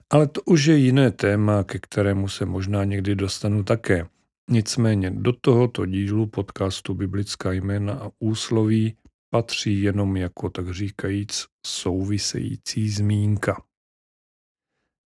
Ale 0.09 0.27
to 0.27 0.41
už 0.41 0.65
je 0.65 0.77
jiné 0.77 1.11
téma, 1.11 1.63
ke 1.63 1.79
kterému 1.79 2.27
se 2.27 2.45
možná 2.45 2.83
někdy 2.83 3.15
dostanu 3.15 3.63
také. 3.63 4.07
Nicméně 4.49 5.11
do 5.11 5.33
tohoto 5.33 5.85
dílu 5.85 6.27
podcastu 6.27 6.93
Biblická 6.93 7.51
jména 7.51 7.93
a 7.93 8.11
úsloví 8.19 8.97
patří 9.29 9.81
jenom 9.81 10.17
jako 10.17 10.49
tak 10.49 10.73
říkajíc 10.73 11.45
související 11.65 12.89
zmínka. 12.89 13.63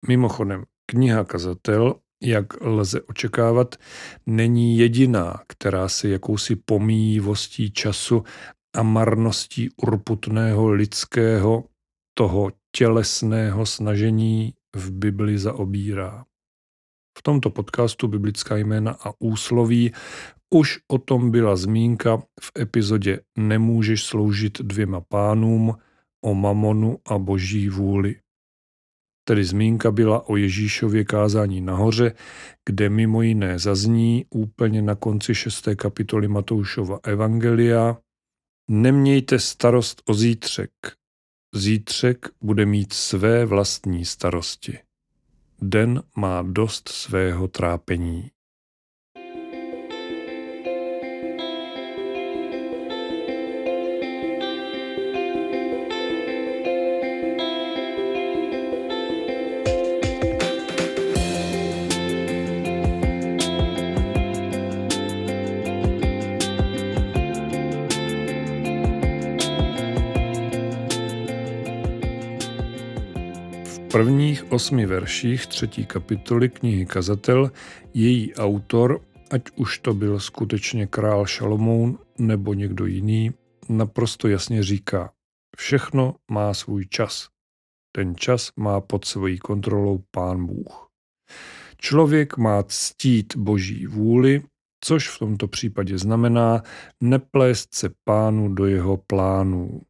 Mimochodem, 0.09 0.65
kniha 0.91 1.25
Kazatel, 1.25 1.95
jak 2.23 2.61
lze 2.61 3.03
očekávat, 3.03 3.75
není 4.27 4.79
jediná, 4.79 5.41
která 5.49 5.89
se 5.89 6.09
jakousi 6.09 6.57
pomíjivostí 6.57 7.71
času 7.71 8.25
a 8.77 8.83
marností 8.83 9.69
urputného 9.77 10.71
lidského, 10.71 11.65
toho 12.19 12.51
tělesného 12.77 13.67
snažení 13.67 14.55
v 14.77 14.91
Bibli 14.91 15.39
zaobírá. 15.39 16.25
V 17.19 17.23
tomto 17.23 17.51
podcastu 17.51 18.09
Biblická 18.09 18.57
jména 18.57 18.93
a 18.93 19.13
úsloví 19.19 19.93
už 20.55 20.79
o 20.89 20.99
tom 20.99 21.31
byla 21.31 21.57
zmínka 21.57 22.17
v 22.41 22.53
epizodě 22.59 23.21
Nemůžeš 23.39 24.05
sloužit 24.05 24.59
dvěma 24.61 25.01
pánům 25.01 25.75
o 26.25 26.35
mamonu 26.35 26.99
a 27.09 27.19
boží 27.19 27.69
vůli. 27.69 28.21
Tedy 29.29 29.45
zmínka 29.45 29.91
byla 29.91 30.29
o 30.29 30.37
Ježíšově 30.37 31.05
kázání 31.05 31.61
nahoře, 31.61 32.15
kde 32.67 32.89
mimo 32.89 33.23
jiné 33.23 33.59
zazní 33.59 34.27
úplně 34.31 34.83
na 34.83 34.95
konci 34.95 35.35
šesté 35.35 35.77
kapitoly 35.77 36.29
Matoušova 36.29 37.01
Evangelia 37.03 37.97
Nemějte 38.71 39.39
starost 39.39 40.03
o 40.05 40.15
zítřek. 40.15 40.71
Zítřek 41.55 42.27
bude 42.41 42.67
mít 42.67 42.93
své 42.93 43.45
vlastní 43.45 44.05
starosti. 44.05 44.79
Den 45.63 46.03
má 46.17 46.43
dost 46.43 46.89
svého 46.89 47.49
trápení. 47.49 48.31
Prvních 73.97 74.53
osmi 74.53 74.87
verších 74.87 75.47
třetí 75.47 75.87
kapitoly 75.87 76.49
knihy 76.49 76.87
Kazatel 76.87 77.51
její 77.95 78.35
autor, 78.35 79.01
ať 79.31 79.43
už 79.57 79.79
to 79.79 79.95
byl 79.95 80.21
skutečně 80.21 80.87
král 80.87 81.27
Šalomoun 81.27 81.99
nebo 82.19 82.55
někdo 82.55 82.87
jiný, 82.87 83.31
naprosto 83.69 84.29
jasně 84.29 84.63
říká, 84.63 85.13
všechno 85.57 86.15
má 86.31 86.55
svůj 86.55 86.87
čas. 86.87 87.29
Ten 87.93 88.17
čas 88.17 88.51
má 88.57 88.81
pod 88.81 89.05
svojí 89.05 89.39
kontrolou 89.39 90.05
pán 90.11 90.47
Bůh. 90.47 90.89
Člověk 91.79 92.37
má 92.37 92.63
ctít 92.63 93.37
boží 93.37 93.87
vůli, 93.87 94.43
což 94.85 95.09
v 95.09 95.19
tomto 95.19 95.49
případě 95.49 95.99
znamená 95.99 96.63
neplést 97.03 97.75
se 97.75 97.91
pánu 98.05 98.55
do 98.55 98.67
jeho 98.67 98.97
plánů. 98.97 99.81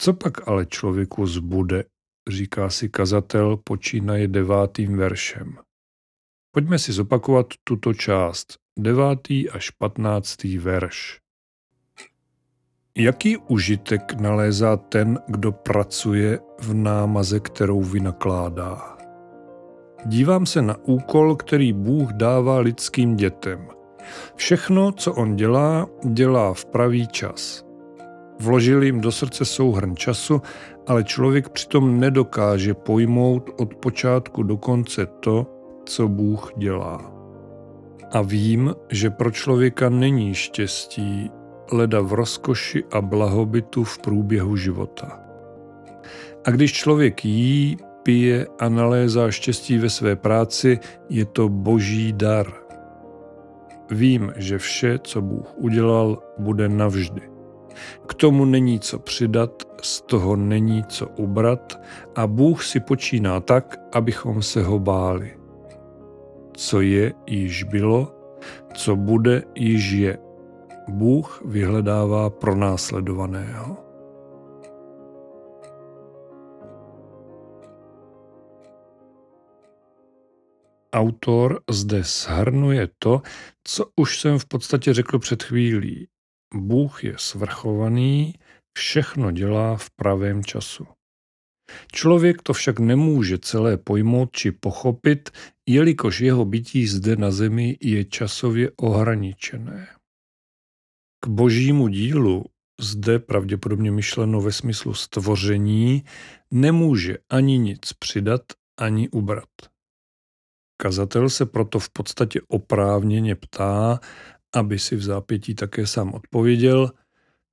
Co 0.00 0.12
pak 0.12 0.48
ale 0.48 0.66
člověku 0.66 1.26
zbude 1.26 1.84
říká 2.30 2.70
si 2.70 2.88
kazatel, 2.88 3.56
počínaje 3.56 4.28
devátým 4.28 4.96
veršem. 4.96 5.58
Pojďme 6.54 6.78
si 6.78 6.92
zopakovat 6.92 7.46
tuto 7.64 7.94
část, 7.94 8.54
devátý 8.78 9.50
až 9.50 9.70
patnáctý 9.70 10.58
verš. 10.58 11.18
Jaký 12.98 13.36
užitek 13.36 14.12
nalézá 14.20 14.76
ten, 14.76 15.18
kdo 15.28 15.52
pracuje 15.52 16.38
v 16.60 16.74
námaze, 16.74 17.40
kterou 17.40 17.82
vynakládá? 17.82 18.98
Dívám 20.06 20.46
se 20.46 20.62
na 20.62 20.76
úkol, 20.84 21.36
který 21.36 21.72
Bůh 21.72 22.12
dává 22.12 22.58
lidským 22.58 23.16
dětem. 23.16 23.68
Všechno, 24.34 24.92
co 24.92 25.14
on 25.14 25.36
dělá, 25.36 25.86
dělá 26.04 26.54
v 26.54 26.64
pravý 26.64 27.06
čas. 27.06 27.64
Vložil 28.40 28.82
jim 28.82 29.00
do 29.00 29.12
srdce 29.12 29.44
souhrn 29.44 29.96
času, 29.96 30.42
ale 30.90 31.04
člověk 31.04 31.48
přitom 31.48 32.00
nedokáže 32.00 32.74
pojmout 32.74 33.50
od 33.58 33.74
počátku 33.74 34.42
do 34.42 34.56
konce 34.56 35.06
to, 35.06 35.46
co 35.84 36.08
Bůh 36.08 36.52
dělá. 36.56 37.12
A 38.12 38.22
vím, 38.22 38.74
že 38.88 39.10
pro 39.10 39.30
člověka 39.30 39.88
není 39.88 40.34
štěstí 40.34 41.30
leda 41.72 42.00
v 42.00 42.12
rozkoši 42.12 42.84
a 42.92 43.00
blahobytu 43.00 43.84
v 43.84 43.98
průběhu 43.98 44.56
života. 44.56 45.20
A 46.44 46.50
když 46.50 46.72
člověk 46.72 47.24
jí, 47.24 47.76
pije 48.02 48.46
a 48.58 48.68
nalézá 48.68 49.30
štěstí 49.30 49.78
ve 49.78 49.90
své 49.90 50.16
práci, 50.16 50.78
je 51.08 51.24
to 51.24 51.48
boží 51.48 52.12
dar. 52.12 52.46
Vím, 53.90 54.32
že 54.36 54.58
vše, 54.58 54.98
co 54.98 55.22
Bůh 55.22 55.54
udělal, 55.56 56.22
bude 56.38 56.68
navždy. 56.68 57.39
K 58.06 58.14
tomu 58.14 58.44
není 58.44 58.80
co 58.80 58.98
přidat, 58.98 59.62
z 59.82 60.02
toho 60.02 60.36
není 60.36 60.84
co 60.84 61.08
ubrat 61.08 61.80
a 62.16 62.26
Bůh 62.26 62.64
si 62.64 62.80
počíná 62.80 63.40
tak, 63.40 63.76
abychom 63.92 64.42
se 64.42 64.62
ho 64.62 64.78
báli. 64.78 65.36
Co 66.56 66.80
je, 66.80 67.12
již 67.26 67.62
bylo, 67.62 68.14
co 68.74 68.96
bude, 68.96 69.42
již 69.54 69.90
je. 69.90 70.18
Bůh 70.88 71.42
vyhledává 71.44 72.30
pronásledovaného. 72.30 73.76
Autor 80.92 81.60
zde 81.70 82.02
shrnuje 82.02 82.88
to, 82.98 83.22
co 83.64 83.84
už 83.96 84.20
jsem 84.20 84.38
v 84.38 84.46
podstatě 84.46 84.94
řekl 84.94 85.18
před 85.18 85.42
chvílí. 85.42 86.08
Bůh 86.54 87.04
je 87.04 87.14
svrchovaný, 87.18 88.34
všechno 88.78 89.30
dělá 89.30 89.76
v 89.76 89.90
pravém 89.90 90.44
času. 90.44 90.86
Člověk 91.92 92.42
to 92.42 92.52
však 92.52 92.78
nemůže 92.78 93.38
celé 93.38 93.76
pojmout 93.76 94.32
či 94.32 94.52
pochopit, 94.52 95.30
jelikož 95.68 96.20
jeho 96.20 96.44
bytí 96.44 96.86
zde 96.86 97.16
na 97.16 97.30
zemi 97.30 97.78
je 97.80 98.04
časově 98.04 98.70
ohraničené. 98.76 99.88
K 101.24 101.28
božímu 101.28 101.88
dílu, 101.88 102.44
zde 102.80 103.18
pravděpodobně 103.18 103.90
myšleno 103.90 104.40
ve 104.40 104.52
smyslu 104.52 104.94
stvoření, 104.94 106.04
nemůže 106.50 107.18
ani 107.30 107.58
nic 107.58 107.92
přidat, 107.92 108.42
ani 108.78 109.08
ubrat. 109.08 109.48
Kazatel 110.80 111.30
se 111.30 111.46
proto 111.46 111.78
v 111.78 111.90
podstatě 111.90 112.40
oprávněně 112.48 113.34
ptá, 113.34 114.00
aby 114.54 114.78
si 114.78 114.96
v 114.96 115.02
zápětí 115.02 115.54
také 115.54 115.86
sám 115.86 116.14
odpověděl, 116.14 116.90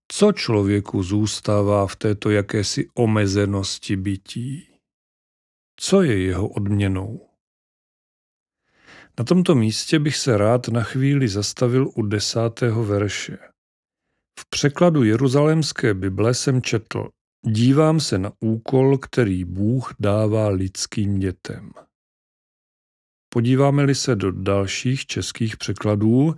co 0.08 0.32
člověku 0.32 1.04
zůstává 1.04 1.88
v 1.88 1.96
této 1.96 2.30
jakési 2.30 2.88
omezenosti 2.94 3.96
bytí. 3.96 4.68
Co 5.80 6.02
je 6.02 6.20
jeho 6.20 6.48
odměnou? 6.48 7.30
Na 9.20 9.26
tomto 9.26 9.56
místě 9.56 10.00
bych 10.00 10.18
se 10.18 10.38
rád 10.38 10.68
na 10.68 10.84
chvíli 10.84 11.28
zastavil 11.28 11.90
u 11.96 12.02
desátého 12.02 12.86
verše. 12.86 13.38
V 14.40 14.50
překladu 14.50 15.04
Jeruzalémské 15.04 15.94
Bible 15.94 16.34
jsem 16.34 16.62
četl 16.62 17.10
Dívám 17.46 18.00
se 18.00 18.18
na 18.18 18.32
úkol, 18.40 18.98
který 18.98 19.46
Bůh 19.46 19.94
dává 20.00 20.48
lidským 20.48 21.20
dětem. 21.20 21.72
Podíváme-li 23.30 23.96
se 23.96 24.16
do 24.16 24.32
dalších 24.32 25.06
českých 25.06 25.58
překladů, 25.58 26.36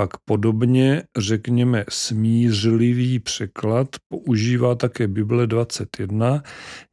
pak 0.00 0.16
podobně, 0.24 1.02
řekněme, 1.18 1.84
smířlivý 1.88 3.18
překlad 3.18 3.88
používá 4.08 4.74
také 4.74 5.08
Bible 5.08 5.46
21, 5.46 6.42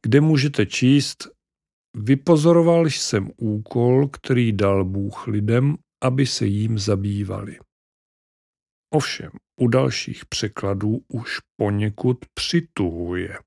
kde 0.02 0.20
můžete 0.20 0.66
číst 0.66 1.28
Vypozoroval 1.96 2.86
jsem 2.86 3.30
úkol, 3.36 4.08
který 4.08 4.52
dal 4.52 4.84
Bůh 4.84 5.26
lidem, 5.26 5.76
aby 6.04 6.26
se 6.26 6.46
jím 6.46 6.78
zabývali. 6.78 7.58
Ovšem, 8.94 9.30
u 9.60 9.68
dalších 9.68 10.26
překladů 10.26 11.00
už 11.08 11.38
poněkud 11.60 12.18
přituhuje. 12.34 13.38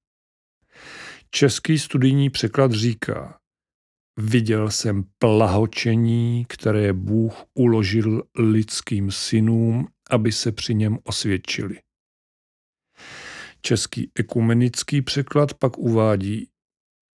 Český 1.29 1.79
studijní 1.79 2.29
překlad 2.29 2.71
říká, 2.71 3.40
viděl 4.17 4.71
jsem 4.71 5.03
plahočení, 5.19 6.45
které 6.49 6.93
Bůh 6.93 7.45
uložil 7.53 8.23
lidským 8.37 9.11
synům, 9.11 9.87
aby 10.09 10.31
se 10.31 10.51
při 10.51 10.75
něm 10.75 10.97
osvědčili. 11.03 11.79
Český 13.61 14.11
ekumenický 14.15 15.01
překlad 15.01 15.53
pak 15.53 15.77
uvádí, 15.77 16.51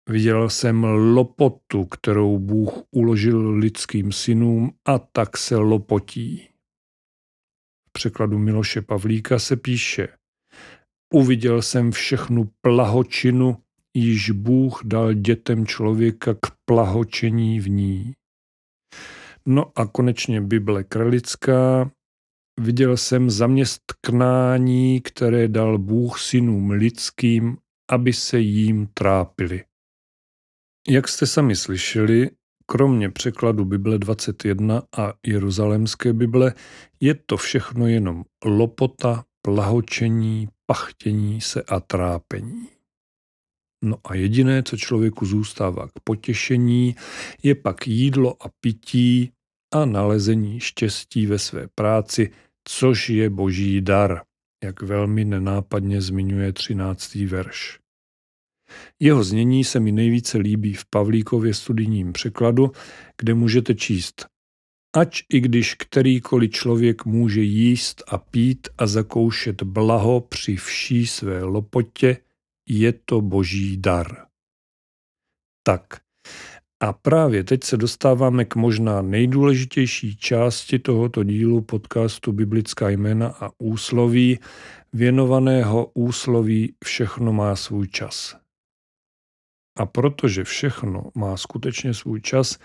Viděl 0.08 0.50
jsem 0.50 0.84
lopotu, 0.84 1.84
kterou 1.84 2.38
Bůh 2.38 2.82
uložil 2.90 3.50
lidským 3.50 4.12
synům 4.12 4.72
a 4.84 4.98
tak 4.98 5.36
se 5.36 5.56
lopotí. 5.56 6.48
V 7.88 7.92
překladu 7.92 8.38
Miloše 8.38 8.82
Pavlíka 8.82 9.38
se 9.38 9.56
píše 9.56 10.08
Uviděl 11.14 11.62
jsem 11.62 11.92
všechnu 11.92 12.50
plahočinu, 12.60 13.63
již 13.94 14.30
Bůh 14.30 14.80
dal 14.84 15.12
dětem 15.12 15.66
člověka 15.66 16.34
k 16.34 16.50
plahočení 16.64 17.60
v 17.60 17.68
ní. 17.68 18.12
No 19.46 19.72
a 19.78 19.86
konečně 19.86 20.40
Bible 20.40 20.84
Kralická. 20.84 21.90
Viděl 22.60 22.96
jsem 22.96 23.30
zaměstnání, 23.30 25.00
které 25.00 25.48
dal 25.48 25.78
Bůh 25.78 26.18
synům 26.20 26.70
lidským, 26.70 27.56
aby 27.90 28.12
se 28.12 28.40
jím 28.40 28.88
trápili. 28.94 29.64
Jak 30.88 31.08
jste 31.08 31.26
sami 31.26 31.56
slyšeli, 31.56 32.30
kromě 32.66 33.10
překladu 33.10 33.64
Bible 33.64 33.98
21 33.98 34.82
a 34.98 35.12
Jeruzalémské 35.26 36.12
Bible 36.12 36.54
je 37.00 37.14
to 37.14 37.36
všechno 37.36 37.86
jenom 37.86 38.24
lopota, 38.44 39.24
plahočení, 39.42 40.48
pachtění 40.66 41.40
se 41.40 41.62
a 41.62 41.80
trápení. 41.80 42.73
No 43.84 43.96
a 44.04 44.14
jediné, 44.14 44.62
co 44.62 44.76
člověku 44.76 45.26
zůstává 45.26 45.88
k 45.88 45.92
potěšení, 46.04 46.96
je 47.42 47.54
pak 47.54 47.86
jídlo 47.86 48.42
a 48.42 48.50
pití 48.60 49.32
a 49.74 49.84
nalezení 49.84 50.60
štěstí 50.60 51.26
ve 51.26 51.38
své 51.38 51.68
práci, 51.74 52.30
což 52.68 53.08
je 53.08 53.30
boží 53.30 53.80
dar, 53.80 54.20
jak 54.64 54.82
velmi 54.82 55.24
nenápadně 55.24 56.00
zmiňuje 56.00 56.52
13. 56.52 57.14
verš. 57.14 57.78
Jeho 59.02 59.24
znění 59.24 59.64
se 59.64 59.80
mi 59.80 59.92
nejvíce 59.92 60.38
líbí 60.38 60.74
v 60.74 60.84
Pavlíkově 60.90 61.54
studijním 61.54 62.12
překladu, 62.12 62.72
kde 63.18 63.34
můžete 63.34 63.74
číst 63.74 64.26
Ač 64.96 65.22
i 65.32 65.40
když 65.40 65.74
kterýkoliv 65.74 66.50
člověk 66.50 67.04
může 67.04 67.40
jíst 67.40 68.02
a 68.08 68.18
pít 68.18 68.68
a 68.78 68.86
zakoušet 68.86 69.62
blaho 69.62 70.20
při 70.20 70.56
vší 70.56 71.06
své 71.06 71.42
lopotě, 71.42 72.16
je 72.68 72.92
to 72.92 73.20
boží 73.20 73.76
dar. 73.76 74.26
Tak, 75.62 76.04
a 76.84 76.92
právě 76.92 77.44
teď 77.44 77.64
se 77.64 77.76
dostáváme 77.76 78.44
k 78.44 78.56
možná 78.56 79.02
nejdůležitější 79.02 80.16
části 80.16 80.78
tohoto 80.78 81.24
dílu 81.24 81.60
podcastu 81.60 82.32
Biblická 82.32 82.88
jména 82.88 83.28
a 83.28 83.50
úsloví, 83.58 84.38
věnovaného 84.92 85.90
úsloví 85.94 86.74
Všechno 86.84 87.32
má 87.32 87.56
svůj 87.56 87.88
čas. 87.88 88.36
A 89.78 89.86
protože 89.86 90.44
všechno 90.44 91.10
má 91.14 91.36
skutečně 91.36 91.94
svůj 91.94 92.20
čas, 92.20 92.58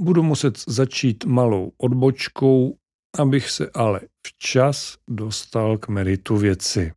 budu 0.00 0.22
muset 0.22 0.58
začít 0.68 1.24
malou 1.24 1.72
odbočkou, 1.78 2.76
abych 3.18 3.50
se 3.50 3.70
ale 3.74 4.00
včas 4.26 4.96
dostal 5.10 5.78
k 5.78 5.88
meritu 5.88 6.36
věci. 6.36 6.92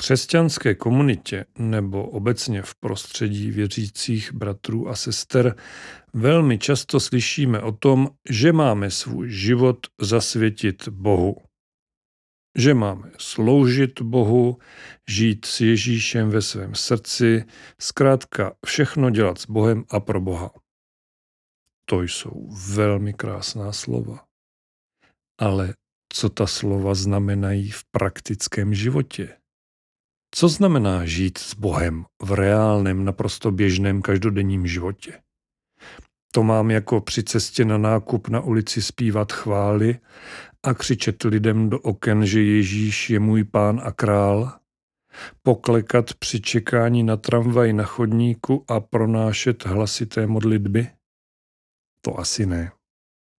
Křesťanské 0.00 0.74
komunitě 0.74 1.44
nebo 1.58 2.08
obecně 2.08 2.62
v 2.62 2.74
prostředí 2.74 3.50
věřících 3.50 4.32
bratrů 4.32 4.88
a 4.88 4.96
sester 4.96 5.56
velmi 6.12 6.58
často 6.58 7.00
slyšíme 7.00 7.60
o 7.60 7.72
tom, 7.72 8.08
že 8.30 8.52
máme 8.52 8.90
svůj 8.90 9.30
život 9.30 9.86
zasvětit 10.00 10.88
Bohu 10.88 11.36
že 12.58 12.74
máme 12.74 13.12
sloužit 13.18 14.02
Bohu, 14.02 14.58
žít 15.08 15.44
s 15.44 15.60
Ježíšem 15.60 16.30
ve 16.30 16.42
svém 16.42 16.74
srdci, 16.74 17.44
zkrátka 17.80 18.56
všechno 18.66 19.10
dělat 19.10 19.38
s 19.38 19.46
Bohem 19.46 19.84
a 19.90 20.00
pro 20.00 20.20
Boha. 20.20 20.50
To 21.84 22.02
jsou 22.02 22.48
velmi 22.74 23.14
krásná 23.14 23.72
slova. 23.72 24.24
Ale 25.40 25.74
co 26.12 26.28
ta 26.28 26.46
slova 26.46 26.94
znamenají 26.94 27.70
v 27.70 27.84
praktickém 27.90 28.74
životě? 28.74 29.39
Co 30.34 30.48
znamená 30.48 31.06
žít 31.06 31.38
s 31.38 31.54
Bohem 31.54 32.04
v 32.22 32.32
reálném, 32.32 33.04
naprosto 33.04 33.50
běžném 33.50 34.02
každodenním 34.02 34.66
životě? 34.66 35.20
To 36.32 36.42
mám 36.42 36.70
jako 36.70 37.00
při 37.00 37.22
cestě 37.22 37.64
na 37.64 37.78
nákup 37.78 38.28
na 38.28 38.40
ulici 38.40 38.82
zpívat 38.82 39.32
chvály 39.32 39.98
a 40.62 40.74
křičet 40.74 41.22
lidem 41.22 41.70
do 41.70 41.80
oken, 41.80 42.26
že 42.26 42.42
Ježíš 42.42 43.10
je 43.10 43.20
můj 43.20 43.44
pán 43.44 43.80
a 43.84 43.92
král, 43.92 44.52
poklekat 45.42 46.14
při 46.14 46.40
čekání 46.40 47.02
na 47.02 47.16
tramvaj 47.16 47.72
na 47.72 47.84
chodníku 47.84 48.64
a 48.68 48.80
pronášet 48.80 49.66
hlasité 49.66 50.26
modlitby? 50.26 50.88
To 52.04 52.20
asi 52.20 52.46
ne. 52.46 52.72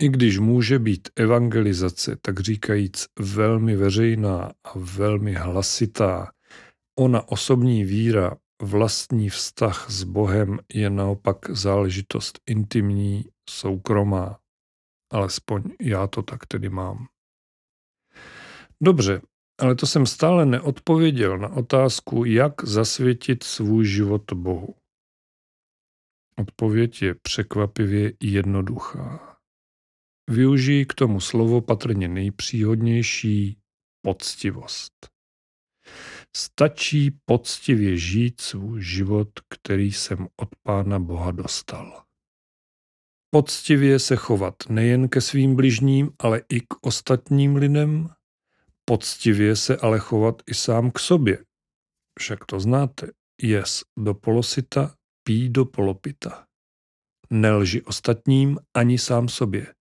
I 0.01 0.09
když 0.09 0.39
může 0.39 0.79
být 0.79 1.09
evangelizace, 1.15 2.17
tak 2.21 2.39
říkajíc, 2.39 3.05
velmi 3.19 3.75
veřejná 3.75 4.51
a 4.63 4.71
velmi 4.75 5.33
hlasitá, 5.33 6.31
ona 7.01 7.27
osobní 7.27 7.85
víra, 7.85 8.37
vlastní 8.61 9.29
vztah 9.29 9.89
s 9.89 10.03
Bohem 10.03 10.59
je 10.73 10.89
naopak 10.89 11.49
záležitost 11.49 12.39
intimní, 12.45 13.25
soukromá. 13.49 14.39
Alespoň 15.11 15.63
já 15.81 16.07
to 16.07 16.21
tak 16.21 16.45
tedy 16.45 16.69
mám. 16.69 17.07
Dobře, 18.83 19.21
ale 19.59 19.75
to 19.75 19.87
jsem 19.87 20.05
stále 20.05 20.45
neodpověděl 20.45 21.37
na 21.37 21.49
otázku, 21.49 22.25
jak 22.25 22.63
zasvětit 22.63 23.43
svůj 23.43 23.85
život 23.85 24.33
Bohu. 24.33 24.75
Odpověď 26.39 27.01
je 27.01 27.15
překvapivě 27.15 28.13
jednoduchá. 28.23 29.37
Využij 30.29 30.85
k 30.85 30.93
tomu 30.93 31.19
slovo 31.19 31.61
patrně 31.61 32.07
nejpříhodnější 32.07 33.57
poctivost. 34.01 35.10
Stačí 36.37 37.11
poctivě 37.25 37.97
žít 37.97 38.41
svůj 38.41 38.83
život, 38.83 39.29
který 39.49 39.91
jsem 39.91 40.27
od 40.35 40.49
Pána 40.63 40.99
Boha 40.99 41.31
dostal. 41.31 42.03
Poctivě 43.29 43.99
se 43.99 44.15
chovat 44.15 44.55
nejen 44.69 45.09
ke 45.09 45.21
svým 45.21 45.55
bližním, 45.55 46.11
ale 46.19 46.41
i 46.49 46.61
k 46.61 46.73
ostatním 46.81 47.55
lidem, 47.55 48.09
poctivě 48.85 49.55
se 49.55 49.77
ale 49.77 49.99
chovat 49.99 50.41
i 50.47 50.53
sám 50.53 50.91
k 50.91 50.99
sobě. 50.99 51.45
Však 52.19 52.45
to 52.45 52.59
znáte, 52.59 53.11
jes 53.41 53.83
do 53.99 54.13
polosita, 54.13 54.95
pí 55.23 55.49
do 55.49 55.65
polopita. 55.65 56.47
Nelži 57.29 57.81
ostatním 57.81 58.59
ani 58.73 58.97
sám 58.97 59.29
sobě. 59.29 59.73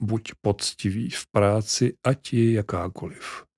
Buď 0.00 0.32
poctivý 0.40 1.10
v 1.10 1.26
práci, 1.26 1.96
ať 2.04 2.32
je 2.32 2.52
jakákoliv. 2.52 3.49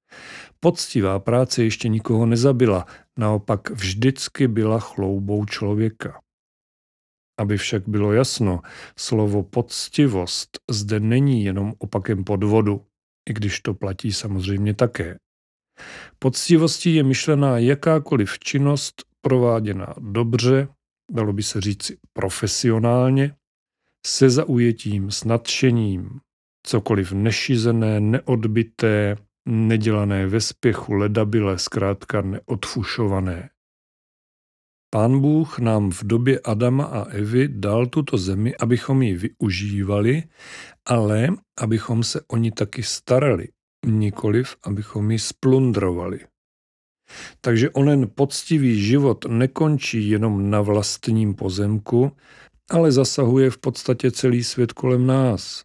Poctivá 0.60 1.18
práce 1.18 1.64
ještě 1.64 1.88
nikoho 1.88 2.26
nezabila, 2.26 2.86
naopak 3.18 3.70
vždycky 3.70 4.48
byla 4.48 4.80
chloubou 4.80 5.44
člověka. 5.44 6.20
Aby 7.40 7.56
však 7.56 7.88
bylo 7.88 8.12
jasno, 8.12 8.60
slovo 8.98 9.42
poctivost 9.42 10.58
zde 10.70 11.00
není 11.00 11.44
jenom 11.44 11.72
opakem 11.78 12.24
podvodu, 12.24 12.84
i 13.30 13.32
když 13.32 13.60
to 13.60 13.74
platí 13.74 14.12
samozřejmě 14.12 14.74
také. 14.74 15.18
Poctivostí 16.18 16.94
je 16.94 17.02
myšlená 17.02 17.58
jakákoliv 17.58 18.38
činnost 18.38 19.02
prováděná 19.20 19.94
dobře, 19.98 20.68
dalo 21.10 21.32
by 21.32 21.42
se 21.42 21.60
říci 21.60 21.98
profesionálně, 22.12 23.34
se 24.06 24.30
zaujetím, 24.30 25.10
s 25.10 25.24
nadšením, 25.24 26.20
cokoliv 26.66 27.12
nešizené, 27.12 28.00
neodbité, 28.00 29.16
nedělané 29.48 30.26
ve 30.26 30.40
spěchu, 30.40 30.92
ledabile, 30.92 31.58
zkrátka 31.58 32.22
neodfušované. 32.22 33.50
Pán 34.94 35.20
Bůh 35.20 35.58
nám 35.58 35.90
v 35.90 36.04
době 36.04 36.40
Adama 36.40 36.84
a 36.84 37.04
Evy 37.04 37.48
dal 37.48 37.86
tuto 37.86 38.18
zemi, 38.18 38.56
abychom 38.56 39.02
ji 39.02 39.14
využívali, 39.14 40.22
ale 40.86 41.28
abychom 41.60 42.04
se 42.04 42.20
o 42.28 42.36
ní 42.36 42.50
taky 42.50 42.82
starali, 42.82 43.48
nikoliv 43.86 44.56
abychom 44.64 45.10
ji 45.10 45.18
splundrovali. 45.18 46.20
Takže 47.40 47.70
onen 47.70 48.10
poctivý 48.14 48.82
život 48.82 49.24
nekončí 49.24 50.10
jenom 50.10 50.50
na 50.50 50.60
vlastním 50.60 51.34
pozemku, 51.34 52.12
ale 52.70 52.92
zasahuje 52.92 53.50
v 53.50 53.58
podstatě 53.58 54.10
celý 54.10 54.44
svět 54.44 54.72
kolem 54.72 55.06
nás. 55.06 55.64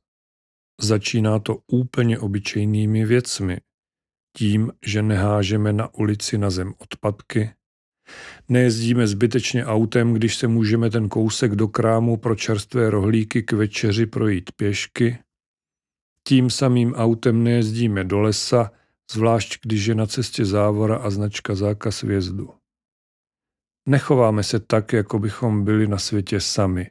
Začíná 0.82 1.40
to 1.40 1.58
úplně 1.72 2.20
obyčejnými 2.20 3.06
věcmi. 3.06 3.58
Tím, 4.38 4.72
že 4.86 5.02
nehážeme 5.02 5.74
na 5.74 5.94
ulici 5.94 6.38
na 6.38 6.50
zem 6.50 6.74
odpadky, 6.78 7.52
Nejezdíme 8.50 9.08
zbytečně 9.08 9.66
autem, 9.66 10.14
když 10.14 10.36
se 10.36 10.48
můžeme 10.48 10.90
ten 10.90 11.10
kousek 11.10 11.56
do 11.56 11.68
krámu 11.68 12.18
pro 12.18 12.36
čerstvé 12.36 12.90
rohlíky 12.90 13.44
k 13.44 13.52
večeři 13.52 14.06
projít 14.06 14.52
pěšky. 14.52 15.20
Tím 16.28 16.50
samým 16.50 16.94
autem 16.94 17.44
nejezdíme 17.44 18.04
do 18.04 18.20
lesa, 18.20 18.72
zvlášť 19.12 19.60
když 19.64 19.86
je 19.86 19.96
na 19.96 20.06
cestě 20.06 20.46
závora 20.46 20.98
a 20.98 21.10
značka 21.10 21.56
zákaz 21.56 22.02
vjezdu. 22.02 22.54
Nechováme 23.88 24.44
se 24.44 24.60
tak, 24.60 24.94
jako 24.94 25.20
bychom 25.20 25.64
byli 25.64 25.88
na 25.88 25.98
světě 25.98 26.40
sami. 26.40 26.90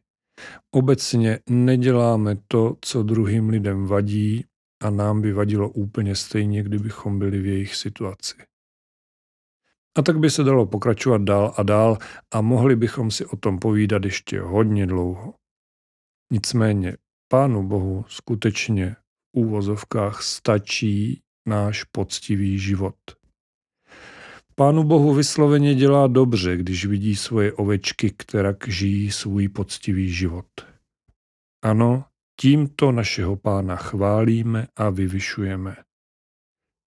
Obecně 0.71 1.39
neděláme 1.51 2.37
to, 2.49 2.77
co 2.81 3.03
druhým 3.03 3.49
lidem 3.49 3.87
vadí 3.87 4.45
a 4.83 4.91
nám 4.91 5.23
by 5.23 5.33
vadilo 5.33 5.69
úplně 5.69 6.17
stejně, 6.17 6.63
kdybychom 6.63 7.19
byli 7.19 7.41
v 7.41 7.47
jejich 7.47 7.77
situaci. 7.77 8.37
A 9.99 10.03
tak 10.03 10.19
by 10.19 10.31
se 10.31 10.45
dalo 10.45 10.67
pokračovat 10.67 11.23
dál 11.23 11.55
a 11.57 11.63
dál 11.63 11.99
a 12.31 12.41
mohli 12.41 12.77
bychom 12.77 13.11
si 13.11 13.27
o 13.27 13.37
tom 13.37 13.59
povídat 13.59 14.05
ještě 14.05 14.41
hodně 14.41 14.87
dlouho. 14.87 15.35
Nicméně 16.33 16.97
Pánu 17.29 17.69
Bohu 17.69 18.05
skutečně 18.09 18.95
v 18.95 19.39
úvozovkách 19.41 20.23
stačí 20.23 21.23
náš 21.49 21.85
poctivý 21.85 22.59
život. 22.59 22.97
Pánu 24.55 24.85
Bohu 24.85 25.15
vysloveně 25.15 25.75
dělá 25.75 26.07
dobře, 26.07 26.57
když 26.57 26.87
vidí 26.87 27.17
svoje 27.17 27.53
ovečky, 27.53 28.11
která 28.11 28.55
žijí 28.67 29.11
svůj 29.11 29.49
poctivý 29.49 30.13
život. 30.13 30.47
Ano, 31.65 32.05
tímto 32.41 32.93
našeho 32.93 33.37
pána 33.37 33.77
chválíme 33.77 34.67
a 34.77 34.91
vyvyšujeme. 34.91 35.77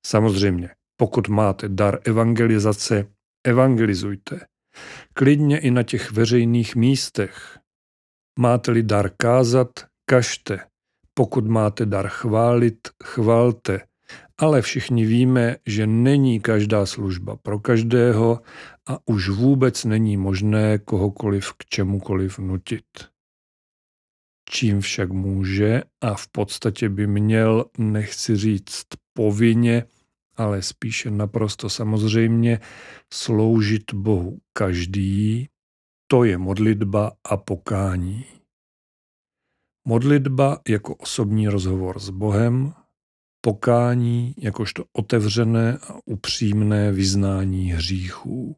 Samozřejmě, 0.05 0.69
pokud 0.97 1.27
máte 1.27 1.69
dar 1.69 1.99
evangelizace, 2.03 3.07
evangelizujte. 3.43 4.45
Klidně 5.13 5.59
i 5.59 5.71
na 5.71 5.83
těch 5.83 6.11
veřejných 6.11 6.75
místech. 6.75 7.59
Máte-li 8.39 8.83
dar 8.83 9.09
kázat, 9.17 9.69
kažte. 10.05 10.59
Pokud 11.13 11.47
máte 11.47 11.85
dar 11.85 12.07
chválit, 12.07 12.89
chvalte. 13.03 13.81
Ale 14.37 14.61
všichni 14.61 15.05
víme, 15.05 15.55
že 15.65 15.87
není 15.87 16.39
každá 16.39 16.85
služba 16.85 17.35
pro 17.35 17.59
každého 17.59 18.41
a 18.87 18.97
už 19.05 19.29
vůbec 19.29 19.85
není 19.85 20.17
možné 20.17 20.77
kohokoliv 20.77 21.53
k 21.53 21.65
čemukoliv 21.65 22.39
nutit. 22.39 22.85
Čím 24.51 24.81
však 24.81 25.11
může 25.11 25.83
a 26.01 26.13
v 26.13 26.27
podstatě 26.27 26.89
by 26.89 27.07
měl, 27.07 27.65
nechci 27.77 28.35
říct 28.35 28.85
povinně, 29.13 29.85
ale 30.35 30.61
spíše 30.61 31.11
naprosto 31.11 31.69
samozřejmě 31.69 32.59
sloužit 33.13 33.93
Bohu 33.93 34.39
každý, 34.53 35.49
to 36.07 36.23
je 36.23 36.37
modlitba 36.37 37.11
a 37.23 37.37
pokání. 37.37 38.25
Modlitba 39.87 40.59
jako 40.67 40.95
osobní 40.95 41.47
rozhovor 41.47 41.99
s 41.99 42.09
Bohem, 42.09 42.73
pokání 43.41 44.33
jakožto 44.37 44.85
otevřené 44.93 45.77
a 45.77 45.99
upřímné 46.05 46.91
vyznání 46.91 47.71
hříchů. 47.71 48.55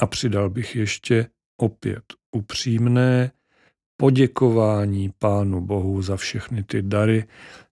A 0.00 0.06
přidal 0.06 0.50
bych 0.50 0.76
ještě 0.76 1.30
opět 1.60 2.04
upřímné 2.36 3.32
poděkování 4.00 5.10
Pánu 5.18 5.60
Bohu 5.60 6.02
za 6.02 6.16
všechny 6.16 6.64
ty 6.64 6.82
dary, 6.82 7.26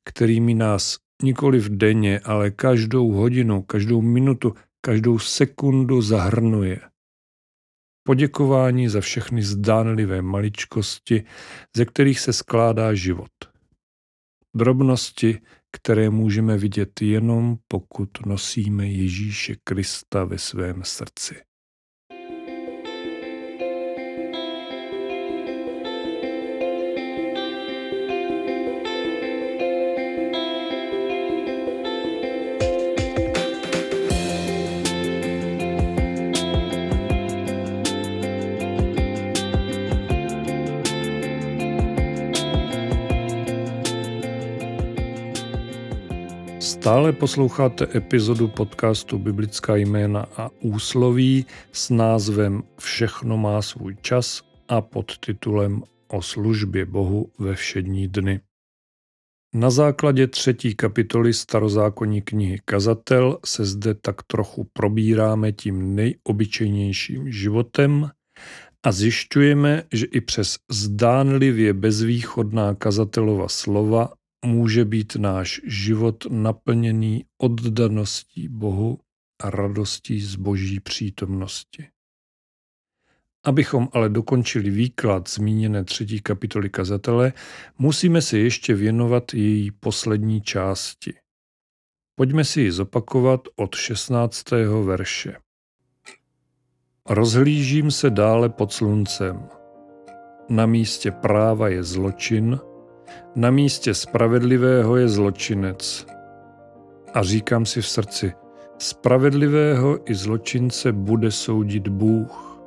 kterými 0.05 0.55
nás 0.55 0.99
nikoli 1.23 1.59
v 1.59 1.77
denně, 1.77 2.21
ale 2.21 2.51
každou 2.51 3.13
hodinu, 3.13 3.63
každou 3.63 4.03
minutu, 4.03 4.55
každou 4.81 5.19
sekundu 5.19 6.03
zahrnuje. 6.03 6.81
Poděkování 8.07 8.89
za 8.89 9.01
všechny 9.01 9.43
zdánlivé 9.43 10.23
maličkosti, 10.23 11.25
ze 11.77 11.85
kterých 11.85 12.21
se 12.21 12.33
skládá 12.33 12.95
život. 12.95 13.33
Drobnosti, 14.57 15.41
které 15.73 16.11
můžeme 16.11 16.59
vidět 16.59 17.03
jenom 17.03 17.57
pokud 17.69 18.27
nosíme 18.27 18.87
Ježíše 18.87 19.57
Krista 19.65 20.25
ve 20.25 20.39
svém 20.39 20.85
srdci. 20.85 21.46
Stále 46.87 47.13
posloucháte 47.13 47.89
epizodu 47.95 48.49
podcastu 48.49 49.19
Biblická 49.19 49.77
jména 49.77 50.27
a 50.37 50.51
úsloví 50.61 51.47
s 51.73 51.91
názvem 51.91 52.63
Všechno 52.79 53.37
má 53.37 53.63
svůj 53.63 53.97
čas 54.03 54.43
a 54.69 54.81
pod 54.81 55.19
titulem 55.19 55.83
O 56.09 56.23
službě 56.23 56.87
Bohu 56.87 57.33
ve 57.39 57.55
všední 57.55 58.09
dny. 58.09 58.41
Na 59.55 59.71
základě 59.71 60.27
třetí 60.27 60.75
kapitoly 60.75 61.35
starozákonní 61.35 62.23
knihy 62.23 62.61
Kazatel 62.65 63.39
se 63.45 63.65
zde 63.65 63.95
tak 63.95 64.23
trochu 64.23 64.67
probíráme 64.73 65.53
tím 65.53 65.95
nejobyčejnějším 65.95 67.33
životem 67.33 68.11
a 68.83 68.93
zjišťujeme, 68.93 69.83
že 69.93 70.07
i 70.07 70.21
přes 70.21 70.57
zdánlivě 70.71 71.73
bezvýchodná 71.73 72.75
kazatelova 72.75 73.49
slova 73.49 74.13
může 74.47 74.85
být 74.85 75.17
náš 75.17 75.61
život 75.65 76.25
naplněný 76.31 77.25
oddaností 77.39 78.49
Bohu 78.49 78.99
a 79.43 79.51
radostí 79.51 80.21
z 80.21 80.37
boží 80.37 80.81
přítomnosti. 80.81 81.89
Abychom 83.45 83.89
ale 83.93 84.09
dokončili 84.09 84.71
výklad 84.71 85.29
zmíněné 85.29 85.85
třetí 85.85 86.21
kapitoly 86.21 86.71
kazatele, 86.71 87.33
musíme 87.79 88.23
se 88.23 88.39
ještě 88.39 88.75
věnovat 88.75 89.35
její 89.35 89.71
poslední 89.71 90.41
části. 90.41 91.15
Pojďme 92.15 92.45
si 92.45 92.61
ji 92.61 92.73
zopakovat 92.73 93.41
od 93.57 93.75
16. 93.75 94.51
verše. 94.85 95.37
Rozhlížím 97.09 97.91
se 97.91 98.11
dále 98.11 98.49
pod 98.49 98.73
sluncem. 98.73 99.49
Na 100.49 100.67
místě 100.67 101.11
práva 101.11 101.69
je 101.69 101.83
zločin, 101.83 102.59
na 103.35 103.51
místě 103.51 103.95
spravedlivého 103.95 104.97
je 104.97 105.09
zločinec. 105.09 106.07
A 107.15 107.23
říkám 107.23 107.67
si 107.67 107.81
v 107.81 107.89
srdci, 107.89 108.33
spravedlivého 108.79 110.11
i 110.11 110.15
zločince 110.15 110.93
bude 110.93 111.31
soudit 111.31 111.89
Bůh, 111.89 112.61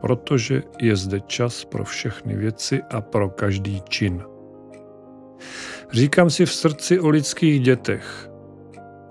protože 0.00 0.62
je 0.80 0.96
zde 0.96 1.20
čas 1.20 1.64
pro 1.64 1.84
všechny 1.84 2.36
věci 2.36 2.82
a 2.90 3.00
pro 3.00 3.28
každý 3.28 3.82
čin. 3.88 4.22
Říkám 5.92 6.30
si 6.30 6.46
v 6.46 6.52
srdci 6.52 7.00
o 7.00 7.08
lidských 7.08 7.60
dětech. 7.60 8.30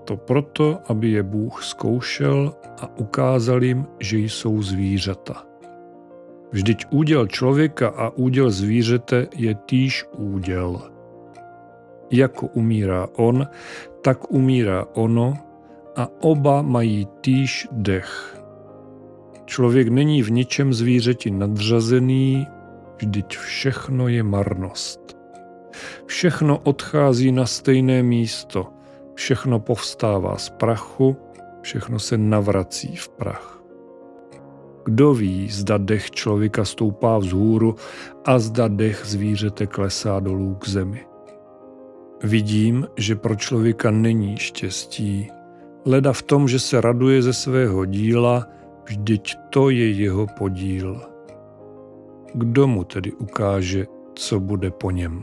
To 0.04 0.16
proto, 0.16 0.78
aby 0.86 1.10
je 1.10 1.22
Bůh 1.22 1.64
zkoušel 1.64 2.54
a 2.80 2.96
ukázal 2.98 3.62
jim, 3.64 3.86
že 4.00 4.18
jsou 4.18 4.62
zvířata. 4.62 5.51
Vždyť 6.52 6.84
úděl 6.90 7.26
člověka 7.26 7.88
a 7.88 8.08
úděl 8.10 8.50
zvířete 8.50 9.26
je 9.36 9.54
týž 9.54 10.04
úděl. 10.16 10.80
Jako 12.10 12.46
umírá 12.46 13.08
on, 13.16 13.46
tak 14.02 14.32
umírá 14.32 14.84
ono 14.94 15.34
a 15.96 16.08
oba 16.20 16.62
mají 16.62 17.08
týž 17.20 17.68
dech. 17.72 18.38
Člověk 19.44 19.88
není 19.88 20.22
v 20.22 20.30
ničem 20.30 20.74
zvířeti 20.74 21.30
nadřazený, 21.30 22.46
vždyť 22.96 23.36
všechno 23.36 24.08
je 24.08 24.22
marnost. 24.22 25.16
Všechno 26.06 26.58
odchází 26.58 27.32
na 27.32 27.46
stejné 27.46 28.02
místo, 28.02 28.68
všechno 29.14 29.60
povstává 29.60 30.36
z 30.36 30.48
prachu, 30.48 31.16
všechno 31.62 31.98
se 31.98 32.18
navrací 32.18 32.96
v 32.96 33.08
prach. 33.08 33.51
Kdo 34.84 35.14
ví, 35.14 35.48
zda 35.50 35.78
dech 35.78 36.10
člověka 36.10 36.64
stoupá 36.64 37.18
vzhůru 37.18 37.76
a 38.24 38.38
zda 38.38 38.68
dech 38.68 39.02
zvířete 39.04 39.66
klesá 39.66 40.20
dolů 40.20 40.54
k 40.54 40.68
zemi. 40.68 41.06
Vidím, 42.22 42.86
že 42.96 43.16
pro 43.16 43.36
člověka 43.36 43.90
není 43.90 44.36
štěstí, 44.36 45.28
leda 45.84 46.12
v 46.12 46.22
tom, 46.22 46.48
že 46.48 46.60
se 46.60 46.80
raduje 46.80 47.22
ze 47.22 47.32
svého 47.32 47.84
díla, 47.84 48.46
vždyť 48.84 49.34
to 49.50 49.70
je 49.70 49.90
jeho 49.90 50.26
podíl. 50.38 51.00
Kdo 52.34 52.66
mu 52.66 52.84
tedy 52.84 53.12
ukáže, 53.12 53.86
co 54.14 54.40
bude 54.40 54.70
po 54.70 54.90
něm? 54.90 55.22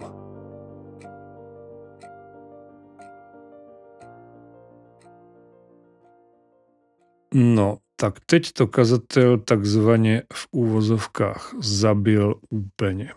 No, 7.34 7.78
tak 8.00 8.20
teď 8.26 8.52
to 8.52 8.68
kazatel 8.68 9.38
takzvaně 9.38 10.24
v 10.34 10.48
úvozovkách 10.52 11.56
zabil 11.60 12.36
úplně. 12.50 13.14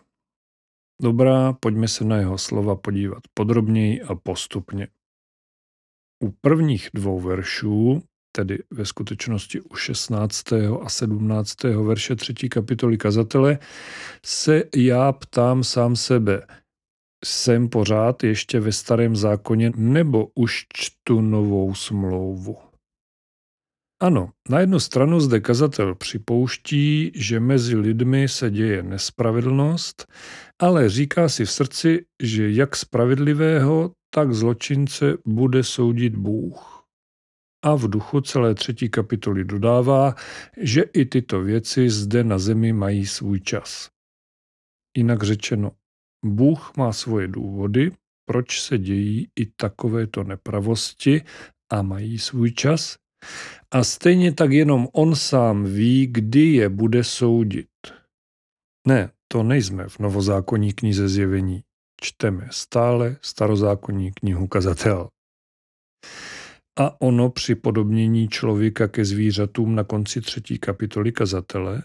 Dobrá, 1.03 1.53
pojďme 1.53 1.89
se 1.89 2.05
na 2.05 2.17
jeho 2.17 2.39
slova 2.39 2.77
podívat 2.77 3.23
podrobněji 3.35 4.03
a 4.03 4.15
postupně. 4.15 4.89
U 6.25 6.31
prvních 6.41 6.89
dvou 6.95 7.21
veršů, 7.21 8.03
tedy 8.37 8.59
ve 8.71 8.87
skutečnosti 8.87 9.61
u 9.61 9.75
16. 9.75 10.53
a 10.83 10.89
17. 10.89 11.63
verše 11.63 12.17
třetí 12.17 12.49
kapitoly 12.49 12.99
kazatele, 12.99 13.59
se 14.27 14.65
já 14.77 15.13
ptám 15.13 15.65
sám 15.65 15.97
sebe, 15.97 16.47
jsem 17.25 17.69
pořád 17.69 18.25
ještě 18.25 18.61
ve 18.61 18.73
starém 18.73 19.17
zákoně 19.17 19.73
nebo 19.77 20.29
už 20.35 20.67
čtu 20.75 21.21
novou 21.21 21.75
smlouvu? 21.75 22.72
Ano, 24.03 24.31
na 24.49 24.61
jednu 24.61 24.81
stranu 24.81 25.21
zde 25.21 25.41
kazatel 25.41 25.95
připouští, 25.95 27.13
že 27.15 27.41
mezi 27.41 27.77
lidmi 27.77 28.29
se 28.29 28.51
děje 28.51 28.83
nespravedlnost, 28.83 30.13
ale 30.59 30.89
říká 30.89 31.29
si 31.29 31.45
v 31.45 31.51
srdci, 31.51 32.07
že 32.23 32.51
jak 32.51 32.77
spravedlivého, 32.77 33.93
tak 34.15 34.33
zločince 34.35 35.19
bude 35.27 35.65
soudit 35.65 36.17
Bůh. 36.17 36.85
A 37.65 37.75
v 37.75 37.89
duchu 37.89 38.21
celé 38.21 38.55
třetí 38.55 38.89
kapitoly 38.89 39.45
dodává, 39.45 40.15
že 40.57 40.83
i 40.83 41.05
tyto 41.05 41.41
věci 41.41 41.91
zde 41.91 42.25
na 42.25 42.39
zemi 42.39 42.73
mají 42.73 43.07
svůj 43.07 43.41
čas. 43.41 43.89
Jinak 44.97 45.23
řečeno, 45.23 45.71
Bůh 46.25 46.77
má 46.77 46.93
svoje 46.93 47.29
důvody, 47.29 47.93
proč 48.29 48.61
se 48.61 48.79
dějí 48.79 49.29
i 49.39 49.47
takovéto 49.47 50.25
nepravosti 50.25 51.23
a 51.73 51.83
mají 51.83 52.19
svůj 52.19 52.53
čas, 52.53 53.02
a 53.71 53.85
stejně 53.85 54.33
tak 54.33 54.53
jenom 54.53 54.89
on 54.93 55.17
sám 55.17 55.65
ví, 55.65 56.07
kdy 56.07 56.53
je 56.53 56.69
bude 56.69 57.05
soudit. 57.05 57.69
Ne, 58.89 59.11
to 59.29 59.43
nejsme 59.43 59.89
v 59.89 59.99
novozákonní 59.99 60.73
knize 60.73 61.09
zjevení. 61.09 61.63
Čteme 62.01 62.49
stále 62.51 63.17
starozákonní 63.23 64.13
knihu 64.13 64.47
kazatel. 64.47 65.09
A 66.79 67.01
ono 67.01 67.31
při 67.31 67.55
podobnění 67.55 68.29
člověka 68.29 68.89
ke 68.89 69.05
zvířatům 69.05 69.75
na 69.75 69.85
konci 69.85 70.21
třetí 70.21 70.59
kapitoly 70.59 71.13
kazatele, 71.13 71.83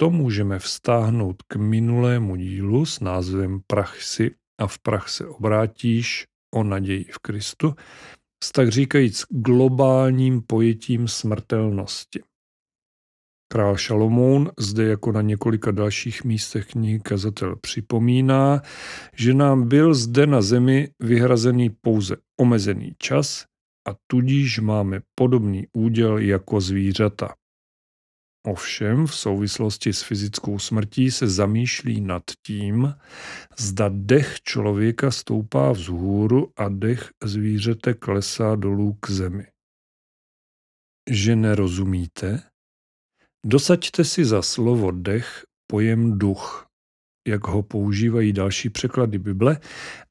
to 0.00 0.10
můžeme 0.10 0.58
vztáhnout 0.58 1.42
k 1.42 1.56
minulému 1.56 2.36
dílu 2.36 2.86
s 2.86 3.00
názvem 3.00 3.60
Prach 3.66 4.02
si 4.02 4.34
a 4.60 4.66
v 4.66 4.78
prach 4.78 5.08
se 5.08 5.26
obrátíš 5.26 6.26
o 6.54 6.64
naději 6.64 7.04
v 7.04 7.18
Kristu, 7.18 7.74
s 8.44 8.52
tak 8.52 8.68
říkajíc 8.68 9.24
globálním 9.30 10.42
pojetím 10.42 11.08
smrtelnosti. 11.08 12.22
Král 13.52 13.76
Šalomoun 13.76 14.50
zde 14.58 14.84
jako 14.84 15.12
na 15.12 15.22
několika 15.22 15.70
dalších 15.70 16.24
místech 16.24 16.66
knihy 16.66 17.00
kazatel 17.00 17.56
připomíná, 17.56 18.62
že 19.16 19.34
nám 19.34 19.68
byl 19.68 19.94
zde 19.94 20.26
na 20.26 20.42
zemi 20.42 20.88
vyhrazený 21.00 21.70
pouze 21.70 22.16
omezený 22.40 22.92
čas 22.98 23.44
a 23.88 23.94
tudíž 24.06 24.58
máme 24.58 25.00
podobný 25.14 25.66
úděl 25.72 26.18
jako 26.18 26.60
zvířata. 26.60 27.34
Ovšem 28.48 29.06
v 29.06 29.14
souvislosti 29.14 29.92
s 29.92 30.02
fyzickou 30.02 30.58
smrtí 30.58 31.10
se 31.10 31.28
zamýšlí 31.28 32.00
nad 32.00 32.22
tím, 32.46 32.94
zda 33.58 33.90
dech 33.92 34.40
člověka 34.42 35.10
stoupá 35.10 35.72
vzhůru 35.72 36.52
a 36.56 36.68
dech 36.68 37.10
zvířete 37.24 37.94
klesá 37.94 38.56
dolů 38.56 38.92
k 39.00 39.10
zemi. 39.10 39.46
Že 41.10 41.36
nerozumíte? 41.36 42.42
Dosaďte 43.46 44.04
si 44.04 44.24
za 44.24 44.42
slovo 44.42 44.90
dech 44.90 45.44
pojem 45.66 46.18
duch, 46.18 46.66
jak 47.28 47.46
ho 47.46 47.62
používají 47.62 48.32
další 48.32 48.70
překlady 48.70 49.18
Bible, 49.18 49.60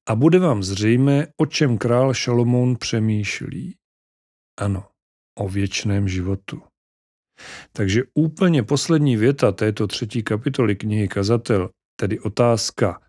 a 0.10 0.16
bude 0.16 0.40
vám 0.40 0.64
zřejmé, 0.64 1.28
o 1.42 1.46
čem 1.46 1.78
král 1.78 2.14
Šalomoun 2.14 2.76
přemýšlí. 2.76 3.76
Ano, 4.60 4.88
o 5.38 5.50
věčném 5.50 6.08
životu. 6.08 6.62
Takže 7.72 8.04
úplně 8.14 8.64
poslední 8.64 9.18
věta 9.18 9.52
této 9.52 9.88
třetí 9.88 10.24
kapitoly 10.24 10.76
knihy 10.76 11.08
Kazatel, 11.08 11.70
tedy 12.00 12.20
otázka, 12.20 13.00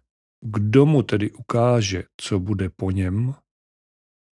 kdo 0.45 0.87
mu 0.87 1.03
tedy 1.03 1.31
ukáže, 1.33 2.05
co 2.21 2.41
bude 2.41 2.71
po 2.77 2.91
něm, 2.91 3.35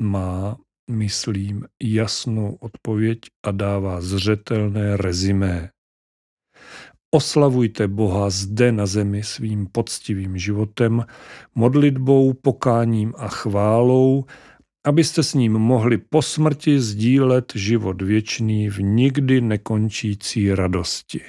má, 0.02 0.58
myslím, 0.92 1.66
jasnou 1.84 2.56
odpověď 2.56 3.20
a 3.46 3.52
dává 3.52 4.02
zřetelné 4.02 4.98
rezimé. 4.98 5.70
Oslavujte 7.12 7.88
Boha 7.88 8.30
zde 8.30 8.72
na 8.72 8.86
zemi 8.86 9.24
svým 9.24 9.68
poctivým 9.68 10.38
životem, 10.38 11.06
modlitbou, 11.56 12.34
pokáním 12.34 13.14
a 13.18 13.28
chválou, 13.28 14.26
abyste 14.86 15.24
s 15.24 15.34
ním 15.34 15.54
mohli 15.54 15.98
po 15.98 16.22
smrti 16.22 16.80
sdílet 16.80 17.52
život 17.56 18.02
věčný 18.02 18.70
v 18.70 18.82
nikdy 18.82 19.42
nekončící 19.42 20.56
radosti. 20.56 21.22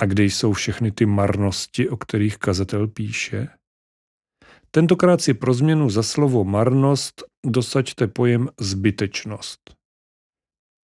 A 0.00 0.04
kde 0.04 0.24
jsou 0.24 0.52
všechny 0.52 0.92
ty 0.92 1.06
marnosti, 1.06 1.88
o 1.88 1.96
kterých 1.96 2.38
kazatel 2.38 2.88
píše? 2.88 3.48
Tentokrát 4.70 5.20
si 5.20 5.34
pro 5.34 5.54
změnu 5.54 5.90
za 5.90 6.02
slovo 6.02 6.44
marnost 6.44 7.22
dosaďte 7.46 8.06
pojem 8.06 8.48
zbytečnost. 8.60 9.76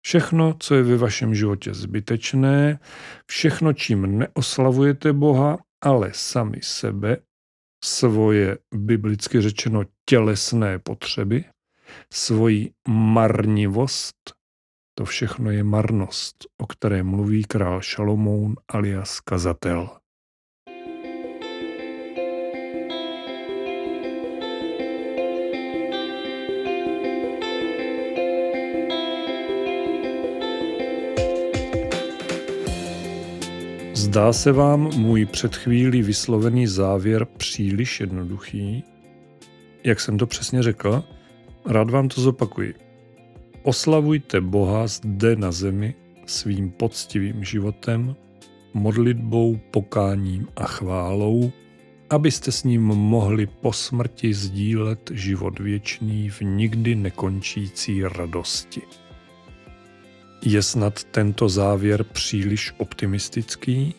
Všechno, 0.05 0.55
co 0.59 0.75
je 0.75 0.83
ve 0.83 0.97
vašem 0.97 1.35
životě 1.35 1.73
zbytečné, 1.73 2.79
všechno, 3.25 3.73
čím 3.73 4.17
neoslavujete 4.19 5.13
Boha, 5.13 5.57
ale 5.83 6.11
sami 6.13 6.59
sebe, 6.63 7.17
svoje 7.83 8.57
biblicky 8.75 9.41
řečeno 9.41 9.83
tělesné 10.05 10.79
potřeby, 10.79 11.45
svoji 12.13 12.71
marnivost, 12.87 14.15
to 14.95 15.05
všechno 15.05 15.51
je 15.51 15.63
marnost, 15.63 16.35
o 16.57 16.67
které 16.67 17.03
mluví 17.03 17.43
král 17.43 17.81
Šalomoun 17.81 18.55
alias 18.67 19.19
kazatel. 19.19 19.89
Zdá 34.17 34.33
se 34.33 34.51
vám 34.51 34.89
můj 34.95 35.25
před 35.25 35.55
chvílí 35.55 36.01
vyslovený 36.01 36.67
závěr 36.67 37.25
příliš 37.25 37.99
jednoduchý? 37.99 38.83
Jak 39.83 39.99
jsem 39.99 40.17
to 40.17 40.27
přesně 40.27 40.63
řekl? 40.63 41.03
Rád 41.65 41.89
vám 41.89 42.09
to 42.09 42.21
zopakuji. 42.21 42.73
Oslavujte 43.63 44.41
Boha 44.41 44.87
zde 44.87 45.35
na 45.35 45.51
zemi 45.51 45.93
svým 46.25 46.71
poctivým 46.71 47.43
životem, 47.43 48.15
modlitbou, 48.73 49.59
pokáním 49.71 50.47
a 50.55 50.65
chválou, 50.65 51.51
abyste 52.09 52.51
s 52.51 52.63
ním 52.63 52.83
mohli 52.83 53.45
po 53.45 53.73
smrti 53.73 54.33
sdílet 54.33 55.11
život 55.13 55.59
věčný 55.59 56.29
v 56.29 56.41
nikdy 56.41 56.95
nekončící 56.95 58.03
radosti. 58.03 58.81
Je 60.41 60.63
snad 60.63 61.03
tento 61.03 61.49
závěr 61.49 62.03
příliš 62.03 62.73
optimistický? 62.77 63.93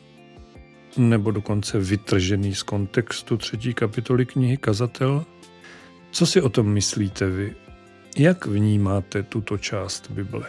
Nebo 0.99 1.31
dokonce 1.31 1.79
vytržený 1.79 2.55
z 2.55 2.63
kontextu 2.63 3.37
třetí 3.37 3.75
kapitoly 3.75 4.27
knihy 4.27 4.57
Kazatel? 4.57 5.25
Co 6.11 6.27
si 6.27 6.41
o 6.41 6.49
tom 6.49 6.73
myslíte 6.73 7.31
vy? 7.31 7.57
Jak 8.17 8.47
vnímáte 8.47 9.23
tuto 9.23 9.59
část 9.59 10.11
Bible? 10.11 10.47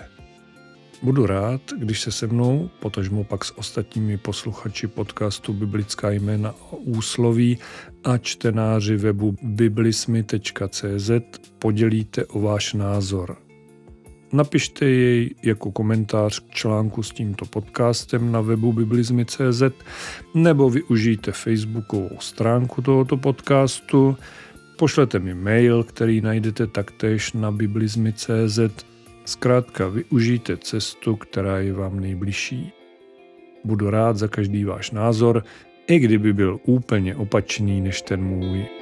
Budu 1.04 1.26
rád, 1.26 1.62
když 1.78 2.02
se 2.02 2.12
se 2.12 2.28
mnou, 2.28 2.70
potažmo 2.80 3.24
pak 3.24 3.46
s 3.46 3.58
ostatními 3.58 4.18
posluchači 4.18 4.88
podcastu 4.88 5.54
Biblická 5.54 6.12
jména 6.12 6.50
a 6.50 6.74
úsloví 6.74 7.58
a 8.04 8.18
čtenáři 8.18 8.98
webu 8.98 9.36
biblismy.cz 9.42 11.12
podělíte 11.60 12.26
o 12.26 12.42
váš 12.42 12.74
názor. 12.74 13.49
Napište 14.34 14.86
jej 14.86 15.36
jako 15.44 15.72
komentář 15.72 16.40
k 16.40 16.50
článku 16.50 17.04
s 17.04 17.12
tímto 17.12 17.46
podcastem 17.46 18.32
na 18.32 18.42
webu 18.42 18.74
biblizmy.cz 18.74 19.64
nebo 20.34 20.70
využijte 20.70 21.32
facebookovou 21.32 22.18
stránku 22.20 22.82
tohoto 22.82 23.18
podcastu, 23.18 24.18
pošlete 24.78 25.20
mi 25.20 25.34
mail, 25.34 25.84
který 25.84 26.22
najdete 26.22 26.68
taktéž 26.68 27.34
na 27.34 27.52
biblizmy.cz 27.52 28.60
Zkrátka 29.30 29.88
využijte 29.88 30.58
cestu, 30.58 31.16
která 31.16 31.60
je 31.60 31.74
vám 31.74 32.00
nejbližší. 32.00 32.72
Budu 33.64 33.90
rád 33.90 34.18
za 34.18 34.28
každý 34.28 34.64
váš 34.66 34.92
názor, 34.92 35.44
i 35.88 36.00
kdyby 36.00 36.34
byl 36.34 36.60
úplně 36.66 37.16
opačný 37.16 37.82
než 37.82 38.02
ten 38.02 38.24
můj. 38.24 38.79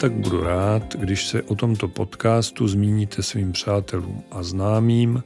Tak 0.00 0.12
budu 0.12 0.40
rád, 0.40 0.96
když 0.96 1.26
se 1.26 1.42
o 1.42 1.54
tomto 1.54 1.88
podcastu 1.88 2.68
zmíníte 2.68 3.22
svým 3.22 3.52
přátelům 3.52 4.22
a 4.30 4.42
známým, 4.42 5.22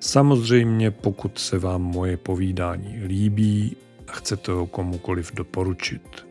samozřejmě 0.00 0.90
pokud 0.90 1.38
se 1.38 1.58
vám 1.58 1.82
moje 1.82 2.16
povídání 2.16 3.00
líbí 3.06 3.76
a 4.08 4.12
chcete 4.12 4.52
ho 4.52 4.66
komukoliv 4.66 5.34
doporučit. 5.34 6.26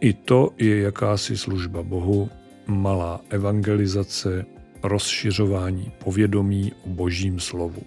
I 0.00 0.12
to 0.12 0.50
je 0.58 0.80
jakási 0.80 1.36
služba 1.36 1.82
Bohu, 1.82 2.30
malá 2.66 3.20
evangelizace, 3.30 4.46
rozšiřování 4.82 5.92
povědomí 6.04 6.72
o 6.86 6.88
božím 6.88 7.40
slovu. 7.40 7.82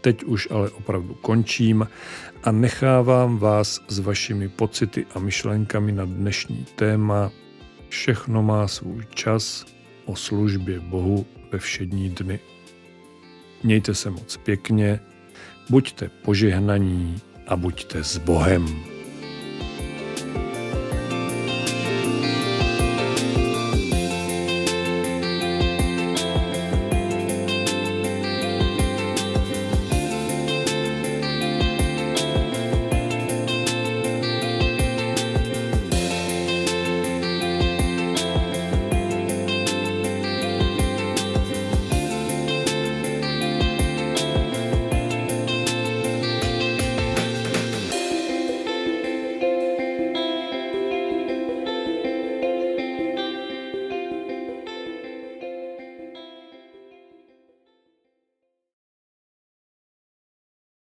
Teď 0.00 0.24
už 0.24 0.48
ale 0.50 0.70
opravdu 0.70 1.14
končím 1.14 1.88
a 2.44 2.52
nechávám 2.52 3.38
vás 3.38 3.80
s 3.88 3.98
vašimi 3.98 4.48
pocity 4.48 5.06
a 5.14 5.18
myšlenkami 5.18 5.92
na 5.92 6.04
dnešní 6.04 6.66
téma 6.76 7.30
Všechno 7.92 8.42
má 8.42 8.68
svůj 8.68 9.04
čas 9.14 9.66
o 10.04 10.16
službě 10.16 10.80
Bohu 10.80 11.26
ve 11.52 11.58
všední 11.58 12.10
dny. 12.10 12.40
Mějte 13.62 13.94
se 13.94 14.10
moc 14.10 14.36
pěkně, 14.36 15.00
buďte 15.70 16.08
požehnaní 16.08 17.20
a 17.46 17.56
buďte 17.56 18.04
s 18.04 18.18
Bohem. 18.18 18.91